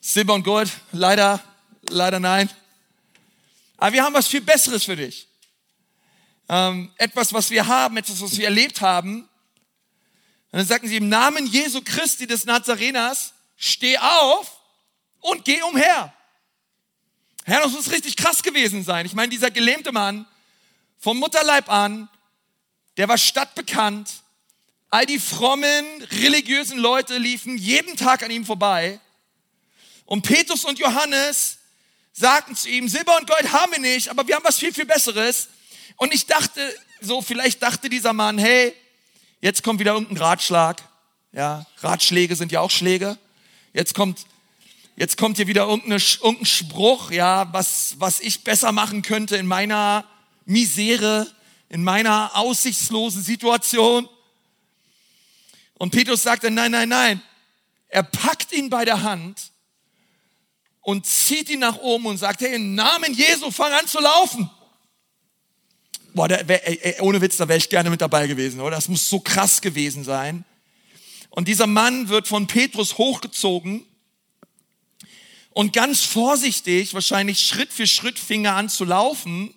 Silber 0.00 0.32
und 0.32 0.44
Gold, 0.44 0.70
leider, 0.92 1.44
leider 1.90 2.20
nein. 2.20 2.48
Aber 3.76 3.92
wir 3.92 4.02
haben 4.02 4.14
was 4.14 4.28
viel 4.28 4.40
Besseres 4.40 4.84
für 4.84 4.96
dich. 4.96 5.28
Ähm, 6.48 6.90
etwas, 6.96 7.34
was 7.34 7.50
wir 7.50 7.66
haben, 7.66 7.98
etwas, 7.98 8.22
was 8.22 8.38
wir 8.38 8.46
erlebt 8.46 8.80
haben. 8.80 9.28
Und 10.52 10.58
dann 10.58 10.66
sagten 10.66 10.88
sie, 10.88 10.96
im 10.96 11.10
Namen 11.10 11.46
Jesu 11.48 11.82
Christi 11.84 12.26
des 12.26 12.46
Nazareners, 12.46 13.34
steh 13.58 13.98
auf 13.98 14.58
und 15.20 15.44
geh 15.44 15.60
umher. 15.60 16.14
Herr, 17.44 17.60
das 17.62 17.72
muss 17.72 17.90
richtig 17.90 18.16
krass 18.16 18.42
gewesen 18.42 18.84
sein. 18.84 19.04
Ich 19.06 19.14
meine, 19.14 19.28
dieser 19.28 19.50
gelähmte 19.50 19.92
Mann 19.92 20.26
vom 20.98 21.18
Mutterleib 21.18 21.68
an, 21.68 22.08
der 22.96 23.08
war 23.08 23.18
stadtbekannt. 23.18 24.10
All 24.90 25.06
die 25.06 25.18
frommen, 25.18 25.84
religiösen 26.10 26.78
Leute 26.78 27.18
liefen 27.18 27.56
jeden 27.56 27.96
Tag 27.96 28.22
an 28.22 28.30
ihm 28.30 28.44
vorbei. 28.44 29.00
Und 30.04 30.22
Petrus 30.22 30.64
und 30.64 30.78
Johannes 30.78 31.58
sagten 32.12 32.54
zu 32.54 32.68
ihm, 32.68 32.88
Silber 32.88 33.16
und 33.18 33.26
Gold 33.26 33.52
haben 33.52 33.72
wir 33.72 33.80
nicht, 33.80 34.08
aber 34.08 34.26
wir 34.28 34.36
haben 34.36 34.44
was 34.44 34.58
viel, 34.58 34.72
viel 34.72 34.84
Besseres. 34.84 35.48
Und 35.96 36.12
ich 36.12 36.26
dachte, 36.26 36.60
so 37.00 37.22
vielleicht 37.22 37.62
dachte 37.62 37.88
dieser 37.88 38.12
Mann, 38.12 38.38
hey, 38.38 38.74
jetzt 39.40 39.62
kommt 39.62 39.80
wieder 39.80 39.94
irgendein 39.94 40.18
Ratschlag. 40.18 40.82
Ja, 41.32 41.66
Ratschläge 41.78 42.36
sind 42.36 42.52
ja 42.52 42.60
auch 42.60 42.70
Schläge. 42.70 43.18
Jetzt 43.72 43.94
kommt 43.94 44.26
jetzt 44.96 45.16
kommt 45.16 45.36
hier 45.36 45.46
wieder 45.46 45.66
irgendein 45.66 46.00
Spruch, 46.00 47.10
ja, 47.10 47.52
was, 47.52 47.94
was 47.98 48.20
ich 48.20 48.44
besser 48.44 48.72
machen 48.72 49.02
könnte 49.02 49.36
in 49.36 49.46
meiner 49.46 50.04
Misere, 50.44 51.26
in 51.68 51.82
meiner 51.82 52.36
aussichtslosen 52.36 53.22
Situation. 53.22 54.08
Und 55.78 55.90
Petrus 55.90 56.22
sagte, 56.22 56.50
nein, 56.50 56.70
nein, 56.70 56.88
nein. 56.88 57.22
Er 57.88 58.02
packt 58.02 58.52
ihn 58.52 58.70
bei 58.70 58.84
der 58.84 59.02
Hand 59.02 59.50
und 60.80 61.06
zieht 61.06 61.48
ihn 61.50 61.60
nach 61.60 61.78
oben 61.78 62.06
und 62.06 62.18
sagt, 62.18 62.40
hey, 62.40 62.54
im 62.54 62.74
Namen 62.74 63.14
Jesu, 63.14 63.50
fang 63.50 63.72
an 63.72 63.86
zu 63.86 64.00
laufen. 64.00 64.50
Boah, 66.14 66.28
wär, 66.28 66.86
ey, 66.86 67.00
ohne 67.00 67.20
Witz, 67.20 67.38
da 67.38 67.48
wäre 67.48 67.58
ich 67.58 67.68
gerne 67.68 67.88
mit 67.88 68.00
dabei 68.00 68.26
gewesen, 68.26 68.60
oder? 68.60 68.76
Das 68.76 68.88
muss 68.88 69.08
so 69.08 69.20
krass 69.20 69.60
gewesen 69.60 70.04
sein. 70.04 70.44
Und 71.30 71.48
dieser 71.48 71.66
Mann 71.66 72.08
wird 72.08 72.28
von 72.28 72.46
Petrus 72.46 72.98
hochgezogen 72.98 73.86
und 75.54 75.72
ganz 75.72 76.02
vorsichtig, 76.02 76.94
wahrscheinlich 76.94 77.40
Schritt 77.40 77.72
für 77.72 77.86
Schritt 77.86 78.18
fing 78.18 78.44
er 78.44 78.56
an 78.56 78.68
zu 78.68 78.84
laufen, 78.84 79.54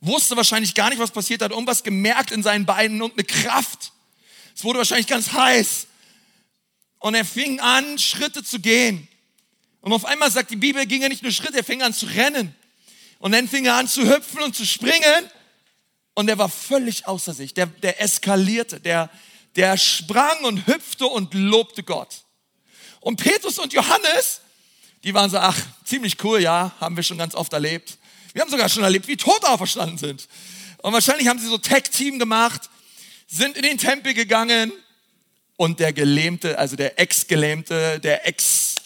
wusste 0.00 0.36
wahrscheinlich 0.36 0.74
gar 0.74 0.90
nicht, 0.90 1.00
was 1.00 1.10
passiert 1.10 1.42
hat, 1.42 1.50
irgendwas 1.50 1.82
gemerkt 1.82 2.30
in 2.30 2.42
seinen 2.42 2.66
Beinen 2.66 3.02
und 3.02 3.14
eine 3.14 3.24
Kraft. 3.24 3.92
Es 4.54 4.62
wurde 4.64 4.78
wahrscheinlich 4.78 5.08
ganz 5.08 5.32
heiß. 5.32 5.86
Und 7.00 7.14
er 7.14 7.24
fing 7.24 7.60
an, 7.60 7.98
Schritte 7.98 8.44
zu 8.44 8.60
gehen. 8.60 9.08
Und 9.80 9.92
auf 9.92 10.04
einmal 10.04 10.30
sagt 10.30 10.50
die 10.50 10.56
Bibel, 10.56 10.84
ging 10.86 11.02
er 11.02 11.08
nicht 11.08 11.22
nur 11.22 11.32
Schritte, 11.32 11.58
er 11.58 11.64
fing 11.64 11.82
an 11.82 11.94
zu 11.94 12.06
rennen. 12.06 12.54
Und 13.18 13.32
dann 13.32 13.48
fing 13.48 13.64
er 13.66 13.74
an 13.74 13.88
zu 13.88 14.08
hüpfen 14.08 14.42
und 14.42 14.54
zu 14.54 14.66
springen. 14.66 15.30
Und 16.14 16.28
er 16.28 16.38
war 16.38 16.48
völlig 16.48 17.06
außer 17.06 17.34
sich. 17.34 17.54
Der, 17.54 17.66
der 17.66 18.00
eskalierte, 18.00 18.80
der, 18.80 19.10
der 19.56 19.76
sprang 19.76 20.44
und 20.44 20.66
hüpfte 20.66 21.06
und 21.06 21.34
lobte 21.34 21.82
Gott. 21.82 22.22
Und 23.00 23.16
Petrus 23.16 23.58
und 23.58 23.72
Johannes, 23.72 24.40
die 25.04 25.14
waren 25.14 25.30
so, 25.30 25.38
ach, 25.38 25.58
ziemlich 25.84 26.22
cool, 26.24 26.40
ja, 26.40 26.72
haben 26.80 26.96
wir 26.96 27.02
schon 27.02 27.18
ganz 27.18 27.34
oft 27.34 27.52
erlebt. 27.52 27.98
Wir 28.32 28.42
haben 28.42 28.50
sogar 28.50 28.68
schon 28.68 28.82
erlebt, 28.82 29.08
wie 29.08 29.16
Tote 29.16 29.48
auferstanden 29.48 29.98
sind. 29.98 30.28
Und 30.78 30.92
wahrscheinlich 30.92 31.28
haben 31.28 31.38
sie 31.38 31.46
so 31.46 31.58
Tech-Team 31.58 32.18
gemacht, 32.18 32.68
sind 33.26 33.56
in 33.56 33.62
den 33.62 33.78
Tempel 33.78 34.14
gegangen 34.14 34.72
und 35.56 35.80
der 35.80 35.92
Gelähmte, 35.92 36.58
also 36.58 36.76
der 36.76 36.98
Ex-Gelähmte, 36.98 38.00
der 38.00 38.26
Ex, 38.26 38.76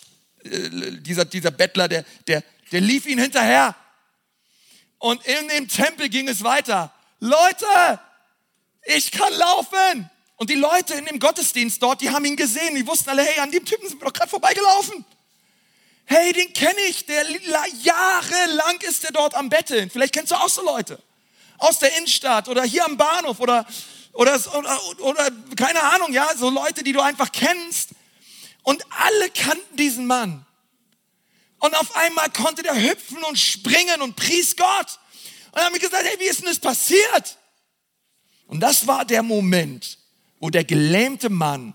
äh, 0.45 0.71
dieser, 1.01 1.25
dieser 1.25 1.51
Bettler, 1.51 1.89
der, 1.89 2.05
der, 2.27 2.43
der 2.73 2.81
lief 2.81 3.07
ihn 3.07 3.19
hinterher. 3.19 3.77
Und 4.99 5.25
in 5.27 5.49
dem 5.49 5.69
Tempel 5.69 6.09
ging 6.09 6.29
es 6.29 6.43
weiter. 6.43 6.93
Leute, 7.21 8.01
ich 8.85 9.11
kann 9.11 9.33
laufen. 9.35 10.11
Und 10.37 10.51
die 10.51 10.55
Leute 10.55 10.95
in 10.95 11.05
dem 11.05 11.19
Gottesdienst 11.19 11.83
dort, 11.83 12.01
die 12.01 12.11
haben 12.11 12.25
ihn 12.25 12.37
gesehen. 12.37 12.75
Die 12.75 12.87
wussten 12.87 13.11
alle, 13.11 13.23
hey, 13.23 13.41
an 13.41 13.51
dem 13.51 13.65
Typen 13.65 13.89
sind 13.89 14.01
wir 14.01 14.07
doch 14.07 14.13
gerade 14.13 14.31
vorbeigelaufen. 14.31 15.05
Hey, 16.05 16.33
den 16.33 16.53
kenne 16.53 16.81
ich. 16.89 17.07
Der 17.07 17.25
jahrelang 17.83 18.81
ist 18.83 19.05
der 19.05 19.13
dort 19.13 19.35
am 19.35 19.49
Betteln. 19.49 19.91
Vielleicht 19.91 20.15
kennst 20.15 20.33
du 20.33 20.37
auch 20.37 20.49
so 20.49 20.63
Leute 20.63 21.01
aus 21.59 21.79
der 21.79 21.97
Innenstadt 21.97 22.49
oder 22.49 22.65
hier 22.65 22.85
am 22.85 22.97
Bahnhof 22.97 23.39
oder 23.41 23.67
oder, 24.13 24.39
oder, 24.55 25.01
oder 25.01 25.31
keine 25.57 25.83
Ahnung, 25.83 26.13
ja, 26.13 26.29
so 26.37 26.51
Leute, 26.51 26.85
die 26.85 26.93
du 26.93 27.01
einfach 27.01 27.33
kennst. 27.33 27.91
Und 28.63 28.85
alle 28.91 29.31
kannten 29.31 29.77
diesen 29.77 30.07
Mann. 30.07 30.45
Und 31.59 31.75
auf 31.77 31.97
einmal 31.97 32.31
konnte 32.31 32.63
der 32.63 32.75
hüpfen 32.75 33.23
und 33.25 33.39
springen 33.39 34.03
und 34.03 34.17
pries 34.17 34.57
Gott. 34.57 34.99
Und 35.53 35.61
haben 35.61 35.73
mir 35.73 35.79
gesagt, 35.79 36.05
hey, 36.05 36.19
wie 36.19 36.25
ist 36.25 36.41
denn 36.41 36.49
das 36.49 36.59
passiert? 36.59 37.39
Und 38.47 38.61
das 38.61 38.87
war 38.87 39.05
der 39.05 39.23
Moment, 39.23 39.99
wo 40.41 40.51
der 40.51 40.65
gelähmte 40.65 41.31
Mann 41.31 41.75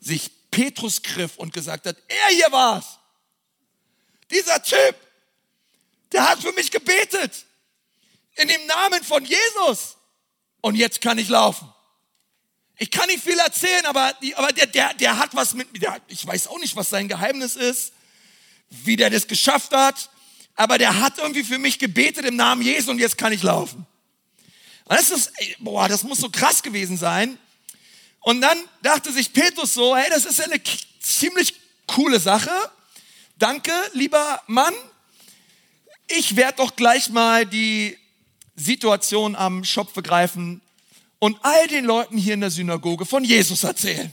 sich 0.00 0.30
Petrus 0.50 1.02
griff 1.02 1.36
und 1.36 1.52
gesagt 1.52 1.86
hat, 1.86 1.96
er 2.06 2.34
hier 2.34 2.52
war's. 2.52 2.97
Dieser 4.30 4.62
Typ, 4.62 4.96
der 6.12 6.28
hat 6.28 6.40
für 6.40 6.52
mich 6.52 6.70
gebetet. 6.70 7.44
In 8.36 8.48
dem 8.48 8.66
Namen 8.66 9.02
von 9.02 9.24
Jesus. 9.24 9.96
Und 10.60 10.74
jetzt 10.74 11.00
kann 11.00 11.18
ich 11.18 11.28
laufen. 11.28 11.72
Ich 12.78 12.90
kann 12.90 13.08
nicht 13.08 13.24
viel 13.24 13.38
erzählen, 13.38 13.84
aber, 13.86 14.14
aber 14.36 14.52
der, 14.52 14.66
der, 14.66 14.94
der 14.94 15.18
hat 15.18 15.34
was 15.34 15.54
mit 15.54 15.72
mir. 15.72 16.00
Ich 16.06 16.24
weiß 16.24 16.46
auch 16.46 16.58
nicht, 16.60 16.76
was 16.76 16.90
sein 16.90 17.08
Geheimnis 17.08 17.56
ist, 17.56 17.92
wie 18.70 18.96
der 18.96 19.10
das 19.10 19.26
geschafft 19.26 19.72
hat. 19.72 20.10
Aber 20.54 20.78
der 20.78 21.00
hat 21.00 21.18
irgendwie 21.18 21.44
für 21.44 21.58
mich 21.58 21.78
gebetet 21.78 22.24
im 22.24 22.36
Namen 22.36 22.62
Jesu 22.62 22.90
und 22.90 22.98
jetzt 22.98 23.18
kann 23.18 23.32
ich 23.32 23.42
laufen. 23.42 23.86
Das 24.86 25.10
ist, 25.10 25.32
boah, 25.58 25.88
das 25.88 26.02
muss 26.02 26.18
so 26.18 26.30
krass 26.30 26.62
gewesen 26.62 26.96
sein. 26.96 27.38
Und 28.20 28.40
dann 28.40 28.58
dachte 28.82 29.12
sich 29.12 29.32
Petrus 29.32 29.74
so, 29.74 29.96
hey, 29.96 30.08
das 30.10 30.24
ist 30.24 30.40
eine 30.40 30.60
ziemlich 31.00 31.54
coole 31.86 32.20
Sache. 32.20 32.50
Danke, 33.38 33.72
lieber 33.92 34.42
Mann. 34.46 34.74
Ich 36.08 36.36
werde 36.36 36.58
doch 36.58 36.76
gleich 36.76 37.08
mal 37.10 37.46
die 37.46 37.96
Situation 38.56 39.36
am 39.36 39.64
Schopf 39.64 39.92
begreifen 39.92 40.60
und 41.18 41.38
all 41.42 41.66
den 41.68 41.84
Leuten 41.84 42.18
hier 42.18 42.34
in 42.34 42.40
der 42.40 42.50
Synagoge 42.50 43.06
von 43.06 43.24
Jesus 43.24 43.64
erzählen. 43.64 44.12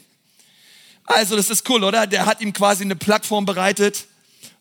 Also, 1.06 1.36
das 1.36 1.50
ist 1.50 1.70
cool, 1.70 1.84
oder? 1.84 2.08
Der 2.08 2.26
hat 2.26 2.42
ihm 2.42 2.54
quasi 2.54 2.84
eine 2.84 2.96
Plattform 2.96 3.46
bereitet, 3.46 4.06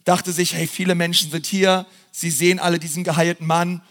dachte 0.05 0.33
sich, 0.33 0.55
hey, 0.55 0.67
viele 0.67 0.95
Menschen 0.95 1.31
sind 1.31 1.47
hier, 1.47 1.87
sie 2.13 2.31
sehen 2.31 2.59
alle 2.59 2.79
diesen 2.79 3.05
geheilten 3.05 3.47
Mann 3.47 3.83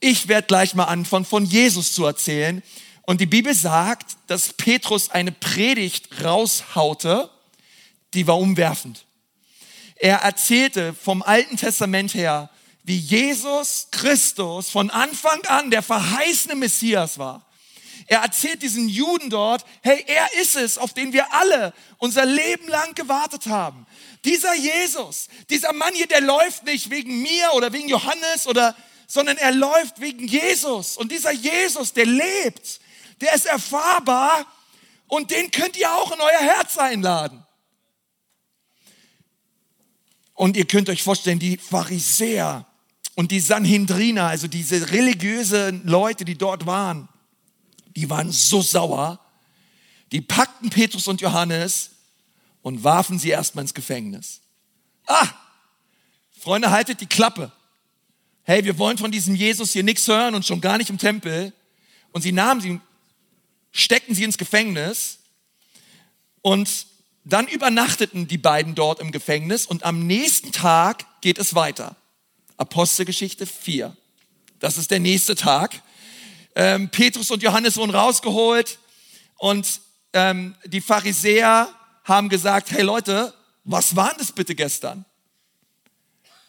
ich 0.00 0.28
werde 0.28 0.46
gleich 0.46 0.74
mal 0.74 0.84
anfangen, 0.84 1.26
von 1.26 1.44
Jesus 1.44 1.92
zu 1.92 2.06
erzählen. 2.06 2.62
Und 3.02 3.20
die 3.20 3.26
Bibel 3.26 3.54
sagt, 3.54 4.16
dass 4.26 4.54
Petrus 4.54 5.10
eine 5.10 5.30
Predigt 5.30 6.24
raushaute, 6.24 7.30
die 8.14 8.26
war 8.26 8.38
umwerfend. 8.38 9.04
Er 10.00 10.16
erzählte 10.16 10.94
vom 10.94 11.22
Alten 11.22 11.58
Testament 11.58 12.14
her, 12.14 12.48
wie 12.84 12.96
Jesus 12.96 13.88
Christus 13.90 14.70
von 14.70 14.88
Anfang 14.88 15.44
an 15.44 15.70
der 15.70 15.82
verheißene 15.82 16.54
Messias 16.54 17.18
war. 17.18 17.46
Er 18.06 18.20
erzählt 18.20 18.62
diesen 18.62 18.88
Juden 18.88 19.28
dort, 19.28 19.66
hey, 19.82 20.02
er 20.06 20.40
ist 20.40 20.56
es, 20.56 20.78
auf 20.78 20.94
den 20.94 21.12
wir 21.12 21.32
alle 21.34 21.74
unser 21.98 22.24
Leben 22.24 22.66
lang 22.66 22.94
gewartet 22.94 23.46
haben. 23.46 23.86
Dieser 24.24 24.54
Jesus, 24.54 25.28
dieser 25.50 25.74
Mann 25.74 25.92
hier, 25.94 26.06
der 26.06 26.22
läuft 26.22 26.64
nicht 26.64 26.88
wegen 26.88 27.20
mir 27.20 27.52
oder 27.52 27.72
wegen 27.74 27.88
Johannes 27.88 28.46
oder 28.46 28.74
sondern 29.06 29.36
er 29.36 29.52
läuft 29.52 30.00
wegen 30.00 30.26
Jesus. 30.26 30.96
Und 30.96 31.12
dieser 31.12 31.32
Jesus, 31.32 31.92
der 31.92 32.06
lebt, 32.06 32.80
der 33.20 33.34
ist 33.34 33.44
erfahrbar 33.44 34.46
und 35.08 35.30
den 35.30 35.50
könnt 35.50 35.76
ihr 35.76 35.92
auch 35.92 36.10
in 36.10 36.20
euer 36.20 36.40
Herz 36.40 36.78
einladen. 36.78 37.44
Und 40.40 40.56
ihr 40.56 40.64
könnt 40.64 40.88
euch 40.88 41.02
vorstellen, 41.02 41.38
die 41.38 41.58
Pharisäer 41.58 42.64
und 43.14 43.30
die 43.30 43.40
Sanhedriner, 43.40 44.28
also 44.28 44.48
diese 44.48 44.90
religiösen 44.90 45.86
Leute, 45.86 46.24
die 46.24 46.38
dort 46.38 46.64
waren, 46.64 47.08
die 47.94 48.08
waren 48.08 48.32
so 48.32 48.62
sauer, 48.62 49.20
die 50.12 50.22
packten 50.22 50.70
Petrus 50.70 51.08
und 51.08 51.20
Johannes 51.20 51.90
und 52.62 52.84
warfen 52.84 53.18
sie 53.18 53.28
erstmal 53.28 53.64
ins 53.64 53.74
Gefängnis. 53.74 54.40
Ah, 55.06 55.28
Freunde, 56.38 56.70
haltet 56.70 57.02
die 57.02 57.06
Klappe 57.06 57.52
hey, 58.50 58.64
wir 58.64 58.78
wollen 58.78 58.98
von 58.98 59.12
diesem 59.12 59.36
Jesus 59.36 59.72
hier 59.72 59.84
nichts 59.84 60.08
hören 60.08 60.34
und 60.34 60.44
schon 60.44 60.60
gar 60.60 60.76
nicht 60.76 60.90
im 60.90 60.98
Tempel. 60.98 61.52
Und 62.10 62.22
sie 62.22 62.32
nahmen 62.32 62.60
sie, 62.60 62.80
steckten 63.70 64.12
sie 64.12 64.24
ins 64.24 64.38
Gefängnis 64.38 65.18
und 66.42 66.86
dann 67.32 67.48
übernachteten 67.48 68.28
die 68.28 68.38
beiden 68.38 68.74
dort 68.74 69.00
im 69.00 69.12
Gefängnis 69.12 69.66
und 69.66 69.84
am 69.84 70.06
nächsten 70.06 70.52
Tag 70.52 71.04
geht 71.20 71.38
es 71.38 71.54
weiter. 71.54 71.96
Apostelgeschichte 72.56 73.46
4. 73.46 73.96
Das 74.58 74.76
ist 74.76 74.90
der 74.90 75.00
nächste 75.00 75.34
Tag. 75.34 75.82
Ähm, 76.54 76.88
Petrus 76.90 77.30
und 77.30 77.42
Johannes 77.42 77.76
wurden 77.76 77.94
rausgeholt 77.94 78.78
und 79.36 79.80
ähm, 80.12 80.54
die 80.66 80.80
Pharisäer 80.80 81.68
haben 82.04 82.28
gesagt, 82.28 82.70
hey 82.70 82.82
Leute, 82.82 83.32
was 83.64 83.96
war 83.96 84.14
das 84.18 84.32
bitte 84.32 84.54
gestern? 84.54 85.04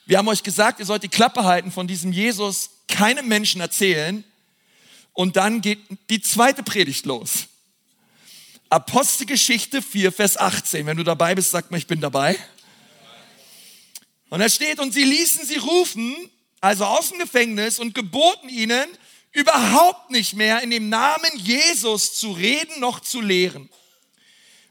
Wir 0.06 0.18
haben 0.18 0.28
euch 0.28 0.44
gesagt, 0.44 0.80
ihr 0.80 0.86
sollt 0.86 1.04
die 1.04 1.10
Klappe 1.10 1.44
halten 1.44 1.72
von 1.72 1.88
diesem 1.88 2.12
Jesus, 2.12 2.72
keinem 2.88 3.28
Menschen 3.28 3.62
erzählen. 3.62 4.24
Und 5.14 5.36
dann 5.38 5.62
geht 5.62 5.80
die 6.10 6.22
zweite 6.22 6.64
Predigt 6.64 7.06
los. 7.06 7.48
Apostelgeschichte 8.72 9.82
4, 9.82 10.14
Vers 10.14 10.38
18. 10.38 10.86
Wenn 10.86 10.96
du 10.96 11.04
dabei 11.04 11.36
bist, 11.36 11.52
sag 11.52 11.70
mal, 11.72 11.78
ich 11.78 11.88
bin 11.88 12.00
dabei. 12.00 12.40
Und 14.30 14.40
da 14.40 14.48
steht, 14.48 14.80
und 14.80 14.94
sie 14.94 15.04
ließen 15.04 15.46
sie 15.46 15.58
rufen, 15.58 16.16
also 16.62 16.86
aus 16.86 17.10
dem 17.10 17.20
Gefängnis, 17.20 17.80
und 17.80 17.94
geboten 17.94 18.48
ihnen, 18.48 18.86
überhaupt 19.34 20.12
nicht 20.12 20.36
mehr 20.36 20.62
in 20.62 20.70
dem 20.70 20.88
Namen 20.88 21.32
Jesus 21.36 22.18
zu 22.18 22.32
reden 22.32 22.80
noch 22.80 23.02
zu 23.02 23.20
lehren. 23.20 23.70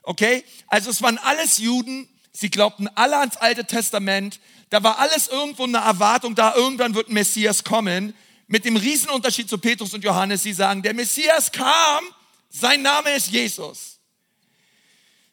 Okay? 0.02 0.45
Also 0.69 0.88
es 0.88 1.02
waren 1.02 1.19
alles 1.19 1.59
Juden, 1.59 2.09
sie 2.33 2.49
glaubten 2.49 2.88
alle 2.95 3.19
ans 3.19 3.37
Alte 3.37 3.66
Testament, 3.66 4.40
da 4.71 4.83
war 4.83 4.99
alles 4.99 5.28
irgendwo 5.28 5.64
eine 5.64 5.76
Erwartung 5.76 6.35
da, 6.35 6.54
irgendwann 6.54 6.95
wird 6.95 7.11
ein 7.11 7.14
Messias 7.14 7.64
kommen. 7.64 8.14
Mit 8.47 8.64
dem 8.64 8.76
Riesenunterschied 8.76 9.50
zu 9.50 9.59
Petrus 9.59 9.92
und 9.92 10.04
Johannes, 10.04 10.42
sie 10.42 10.54
sagen, 10.54 10.80
der 10.80 10.95
Messias 10.95 11.52
kam, 11.52 12.02
sein 12.49 12.80
Name 12.80 13.11
ist 13.14 13.28
Jesus. 13.28 13.90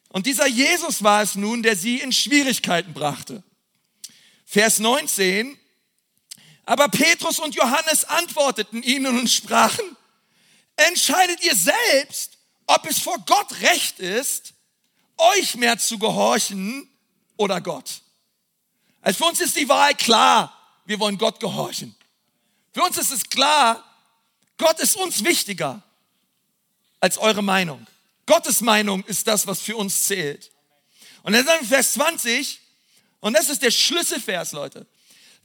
Und 0.10 0.26
dieser 0.26 0.48
Jesus 0.48 1.04
war 1.04 1.22
es 1.22 1.36
nun, 1.36 1.64
der 1.64 1.76
sie 1.76 2.00
in 2.00 2.12
Schwierigkeiten 2.12 2.94
brachte. 2.94 3.44
Vers 4.46 4.80
19, 4.80 5.58
aber 6.66 6.88
Petrus 6.90 7.40
und 7.40 7.56
Johannes 7.56 8.06
antworteten 8.06 8.84
ihnen 8.84 9.20
und 9.20 9.30
sprachen, 9.30 9.98
entscheidet 10.76 11.44
ihr 11.44 11.56
selbst, 11.56 12.38
ob 12.66 12.86
es 12.90 13.00
vor 13.00 13.18
Gott 13.26 13.62
recht 13.62 14.00
ist, 14.00 14.54
euch 15.18 15.56
mehr 15.56 15.78
zu 15.78 15.98
gehorchen 15.98 16.90
oder 17.38 17.62
Gott. 17.62 18.02
Also 19.02 19.24
für 19.24 19.30
uns 19.30 19.42
ist 19.42 19.56
die 19.56 19.70
Wahl 19.70 19.96
klar, 19.96 20.54
wir 20.86 21.00
wollen 21.00 21.18
Gott 21.18 21.40
gehorchen. 21.40 21.96
Für 22.74 22.84
uns 22.84 22.98
ist 22.98 23.12
es 23.12 23.30
klar, 23.30 23.84
Gott 24.58 24.80
ist 24.80 24.96
uns 24.96 25.24
wichtiger 25.24 25.82
als 27.00 27.18
eure 27.18 27.42
Meinung. 27.42 27.86
Gottes 28.28 28.62
Meinung 28.62 29.04
ist 29.06 29.26
das, 29.26 29.48
was 29.48 29.60
für 29.62 29.76
uns 29.76 30.06
zählt. 30.06 30.52
Und 31.24 31.34
dann 31.34 31.46
sagen 31.46 31.62
wir 31.62 31.70
Vers 31.70 31.94
20, 31.94 32.62
und 33.22 33.34
das 33.34 33.50
ist 33.50 33.64
der 33.64 33.72
Schlüsselvers, 33.72 34.52
Leute. 34.52 34.86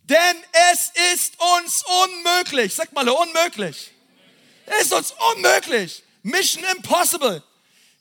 Denn 0.02 0.36
es 0.72 0.90
ist 1.14 1.34
uns 1.56 1.84
unmöglich, 2.04 2.74
sag 2.74 2.92
mal 2.92 3.08
unmöglich. 3.08 3.92
Es 4.66 4.82
ist 4.82 4.92
uns 4.92 5.14
unmöglich. 5.34 6.02
Mission 6.22 6.64
impossible. 6.76 7.42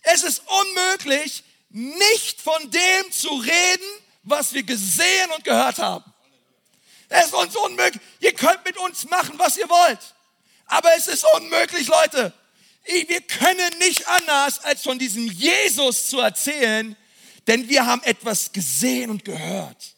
Es 0.01 0.23
ist 0.23 0.41
unmöglich, 0.45 1.43
nicht 1.69 2.41
von 2.41 2.69
dem 2.69 3.11
zu 3.11 3.29
reden, 3.29 3.87
was 4.23 4.53
wir 4.53 4.63
gesehen 4.63 5.31
und 5.35 5.43
gehört 5.43 5.77
haben. 5.77 6.11
Es 7.07 7.27
ist 7.27 7.33
uns 7.33 7.55
unmöglich. 7.55 8.01
Ihr 8.19 8.33
könnt 8.33 8.65
mit 8.65 8.77
uns 8.77 9.07
machen, 9.09 9.37
was 9.37 9.57
ihr 9.57 9.69
wollt. 9.69 9.99
Aber 10.65 10.89
es 10.97 11.07
ist 11.07 11.25
unmöglich, 11.35 11.87
Leute. 11.87 12.33
Wir 12.83 13.21
können 13.21 13.77
nicht 13.79 14.07
anders, 14.07 14.59
als 14.63 14.83
von 14.83 14.97
diesem 14.97 15.31
Jesus 15.31 16.07
zu 16.07 16.19
erzählen, 16.19 16.95
denn 17.47 17.69
wir 17.69 17.85
haben 17.85 18.01
etwas 18.03 18.51
gesehen 18.51 19.09
und 19.09 19.25
gehört. 19.25 19.95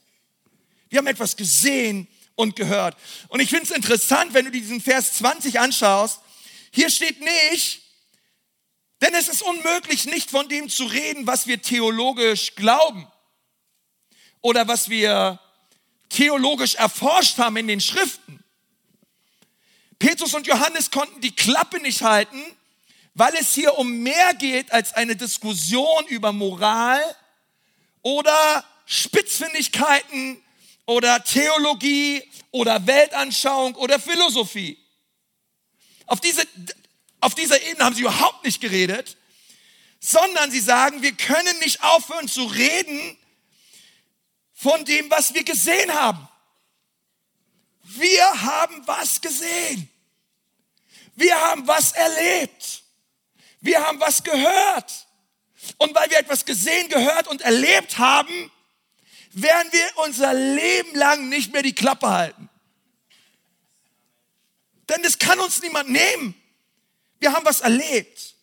Wir 0.89 0.99
haben 0.99 1.07
etwas 1.07 1.35
gesehen 1.35 2.07
und 2.35 2.55
gehört. 2.55 2.97
Und 3.29 3.39
ich 3.39 3.49
finde 3.49 3.65
es 3.65 3.71
interessant, 3.71 4.33
wenn 4.33 4.45
du 4.45 4.51
diesen 4.51 4.81
Vers 4.81 5.13
20 5.13 5.59
anschaust. 5.59 6.19
Hier 6.71 6.89
steht 6.89 7.21
nicht, 7.21 7.81
denn 9.01 9.13
es 9.13 9.27
ist 9.27 9.41
unmöglich, 9.41 10.05
nicht 10.05 10.29
von 10.29 10.47
dem 10.49 10.69
zu 10.69 10.85
reden, 10.85 11.27
was 11.27 11.47
wir 11.47 11.61
theologisch 11.61 12.55
glauben 12.55 13.07
oder 14.41 14.67
was 14.67 14.89
wir 14.89 15.39
theologisch 16.09 16.75
erforscht 16.75 17.37
haben 17.37 17.57
in 17.57 17.67
den 17.67 17.81
Schriften. 17.81 18.43
Petrus 19.99 20.33
und 20.33 20.47
Johannes 20.47 20.91
konnten 20.91 21.21
die 21.21 21.35
Klappe 21.35 21.79
nicht 21.79 22.01
halten, 22.01 22.43
weil 23.13 23.35
es 23.35 23.53
hier 23.53 23.77
um 23.77 23.99
mehr 23.99 24.33
geht 24.33 24.71
als 24.71 24.93
eine 24.93 25.15
Diskussion 25.15 26.05
über 26.07 26.31
Moral 26.31 27.01
oder 28.01 28.65
Spitzfindigkeiten 28.85 30.41
oder 30.85 31.23
Theologie 31.23 32.23
oder 32.51 32.85
Weltanschauung 32.85 33.75
oder 33.75 33.99
Philosophie. 33.99 34.77
Auf 36.05 36.19
diese, 36.19 36.45
auf 37.19 37.35
dieser 37.35 37.61
Ebene 37.61 37.85
haben 37.85 37.95
sie 37.95 38.01
überhaupt 38.01 38.43
nicht 38.43 38.59
geredet, 38.59 39.17
sondern 39.99 40.51
sie 40.51 40.59
sagen, 40.59 41.01
wir 41.01 41.13
können 41.13 41.57
nicht 41.59 41.81
aufhören 41.81 42.27
zu 42.27 42.43
reden 42.45 43.17
von 44.53 44.83
dem, 44.85 45.09
was 45.09 45.33
wir 45.33 45.43
gesehen 45.43 45.93
haben. 45.93 46.27
Wir 47.83 48.41
haben 48.41 48.85
was 48.85 49.21
gesehen. 49.21 49.89
Wir 51.15 51.39
haben 51.39 51.67
was 51.67 51.91
erlebt. 51.93 52.82
Wir 53.63 53.81
haben 53.81 53.99
was 54.01 54.23
gehört. 54.23 55.07
Und 55.77 55.95
weil 55.95 56.09
wir 56.09 56.19
etwas 56.19 56.43
gesehen, 56.43 56.89
gehört 56.89 57.29
und 57.29 57.41
erlebt 57.41 57.97
haben, 57.97 58.51
werden 59.31 59.71
wir 59.71 60.03
unser 60.05 60.33
Leben 60.33 60.93
lang 60.95 61.29
nicht 61.29 61.53
mehr 61.53 61.63
die 61.63 61.73
Klappe 61.73 62.09
halten. 62.09 62.49
Denn 64.89 65.01
das 65.01 65.17
kann 65.17 65.39
uns 65.39 65.61
niemand 65.61 65.89
nehmen. 65.89 66.35
Wir 67.19 67.31
haben 67.31 67.45
was 67.45 67.61
erlebt. 67.61 68.35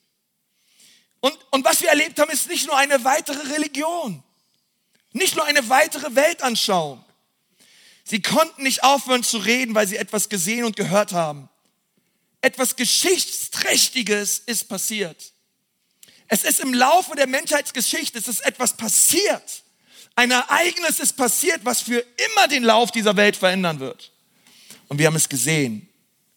Und, 1.20 1.36
und 1.50 1.66
was 1.66 1.82
wir 1.82 1.90
erlebt 1.90 2.18
haben, 2.18 2.30
ist 2.30 2.48
nicht 2.48 2.66
nur 2.66 2.78
eine 2.78 3.04
weitere 3.04 3.52
Religion, 3.52 4.22
nicht 5.12 5.36
nur 5.36 5.44
eine 5.44 5.68
weitere 5.68 6.14
Weltanschauung. 6.14 7.04
Sie 8.04 8.22
konnten 8.22 8.62
nicht 8.62 8.82
aufhören 8.82 9.22
zu 9.22 9.36
reden, 9.36 9.74
weil 9.74 9.86
sie 9.86 9.98
etwas 9.98 10.30
gesehen 10.30 10.64
und 10.64 10.76
gehört 10.76 11.12
haben. 11.12 11.50
Etwas 12.42 12.76
Geschichtsträchtiges 12.76 14.38
ist 14.46 14.68
passiert. 14.68 15.32
Es 16.28 16.44
ist 16.44 16.60
im 16.60 16.72
Laufe 16.72 17.14
der 17.16 17.26
Menschheitsgeschichte, 17.26 18.18
es 18.18 18.28
ist 18.28 18.40
etwas 18.46 18.76
passiert. 18.76 19.64
Ein 20.14 20.30
Ereignis 20.30 21.00
ist 21.00 21.16
passiert, 21.16 21.60
was 21.64 21.80
für 21.80 21.98
immer 21.98 22.48
den 22.48 22.62
Lauf 22.62 22.90
dieser 22.90 23.16
Welt 23.16 23.36
verändern 23.36 23.80
wird. 23.80 24.12
Und 24.88 24.98
wir 24.98 25.06
haben 25.06 25.16
es 25.16 25.28
gesehen. 25.28 25.88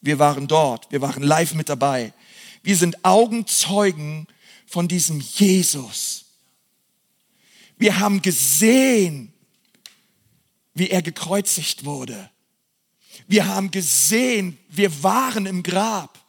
Wir 0.01 0.19
waren 0.19 0.47
dort. 0.47 0.91
Wir 0.91 1.01
waren 1.01 1.23
live 1.23 1.53
mit 1.53 1.69
dabei. 1.69 2.13
Wir 2.61 2.75
sind 2.75 3.03
Augenzeugen 3.05 4.27
von 4.65 4.87
diesem 4.87 5.19
Jesus. 5.19 6.25
Wir 7.77 7.99
haben 7.99 8.21
gesehen, 8.21 9.33
wie 10.73 10.89
er 10.89 11.01
gekreuzigt 11.01 11.85
wurde. 11.85 12.29
Wir 13.27 13.47
haben 13.47 13.71
gesehen, 13.71 14.57
wir 14.69 15.03
waren 15.03 15.45
im 15.45 15.63
Grab. 15.63 16.19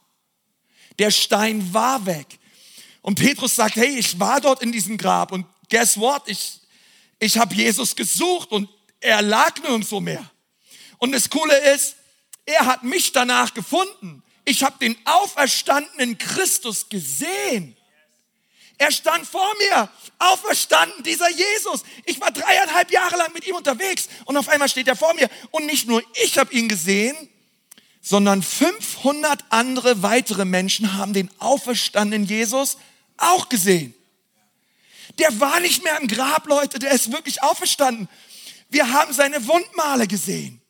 Der 0.99 1.11
Stein 1.11 1.73
war 1.75 2.07
weg. 2.07 2.39
Und 3.03 3.17
Petrus 3.17 3.57
sagt, 3.57 3.77
hey, 3.77 3.99
ich 3.99 4.19
war 4.19 4.41
dort 4.41 4.63
in 4.63 4.73
diesem 4.73 4.97
Grab 4.97 5.33
und 5.33 5.47
guess 5.69 5.99
what? 5.99 6.23
Ich, 6.27 6.61
ich 7.19 7.37
habe 7.37 7.55
Jesus 7.55 7.95
gesucht 7.95 8.51
und 8.51 8.69
er 9.01 9.21
lag 9.21 9.61
nirgendwo 9.63 10.01
mehr. 10.01 10.31
Und 10.99 11.13
das 11.13 11.29
Coole 11.29 11.57
ist, 11.75 11.97
er 12.47 12.67
hat 12.67 12.83
mich 12.83 13.13
danach 13.13 13.53
gefunden. 13.53 14.23
Ich 14.45 14.63
habe 14.63 14.79
den 14.79 14.97
auferstandenen 15.05 16.17
Christus 16.19 16.89
gesehen. 16.89 17.77
Er 18.79 18.91
stand 18.91 19.27
vor 19.27 19.53
mir, 19.59 19.89
auferstanden, 20.19 21.03
dieser 21.05 21.31
Jesus. 21.31 21.85
Ich 22.07 22.21
war 22.21 22.31
dreieinhalb 22.31 22.91
Jahre 22.91 23.17
lang 23.17 23.33
mit 23.33 23.47
ihm 23.47 23.55
unterwegs 23.55 24.09
und 24.25 24.37
auf 24.37 24.49
einmal 24.49 24.69
steht 24.69 24.89
er 24.89 24.97
vor 24.97 25.15
mir. 25.15 25.29
Und 25.51 25.67
nicht 25.67 25.87
nur 25.87 26.03
ich 26.25 26.39
habe 26.39 26.53
ihn 26.53 26.69
gesehen, 26.69 27.17
sondern 28.01 28.43
500 28.43 29.45
andere 29.51 30.03
weitere 30.03 30.45
Menschen 30.45 30.95
haben 30.95 31.13
den 31.13 31.31
auferstandenen 31.39 32.27
Jesus 32.27 32.77
auch 33.17 33.49
gesehen. 33.49 33.95
Der 35.19 35.41
war 35.41 35.61
nicht 35.61 35.85
mehr 35.85 35.99
im 36.01 36.09
Grab, 36.09 36.47
Leute, 36.47 36.79
der 36.79 36.91
ist 36.91 37.13
wirklich 37.13 37.43
auferstanden. 37.43 38.09
Wir 38.69 38.91
haben 38.91 39.13
seine 39.13 39.47
Wundmale 39.47 40.07
gesehen. 40.07 40.61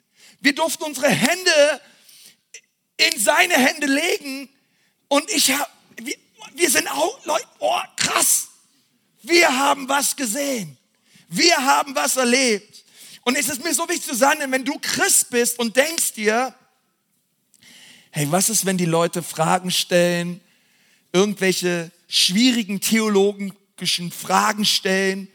Wir 0.40 0.54
durften 0.54 0.84
unsere 0.84 1.08
Hände 1.08 1.80
in 2.98 3.18
seine 3.18 3.54
Hände 3.54 3.86
legen 3.86 4.48
und 5.08 5.28
ich 5.30 5.52
habe, 5.52 5.70
wir, 6.54 6.70
sind 6.70 6.88
auch, 6.90 7.24
Leute, 7.24 7.46
oh 7.58 7.80
krass, 7.96 8.48
wir 9.22 9.56
haben 9.56 9.88
was 9.88 10.16
gesehen. 10.16 10.76
Wir 11.28 11.56
haben 11.56 11.94
was 11.94 12.16
erlebt. 12.16 12.84
Und 13.22 13.36
es 13.36 13.48
ist 13.48 13.64
mir 13.64 13.74
so 13.74 13.88
wichtig 13.88 14.04
zu 14.04 14.14
sagen, 14.14 14.40
wenn 14.52 14.64
du 14.64 14.78
Christ 14.80 15.30
bist 15.30 15.58
und 15.58 15.76
denkst 15.76 16.12
dir, 16.12 16.54
hey, 18.10 18.30
was 18.30 18.50
ist, 18.50 18.66
wenn 18.66 18.76
die 18.76 18.84
Leute 18.84 19.22
Fragen 19.22 19.70
stellen, 19.70 20.40
irgendwelche 21.12 21.90
schwierigen 22.06 22.80
theologischen 22.80 24.12
Fragen 24.12 24.64
stellen? 24.64 25.28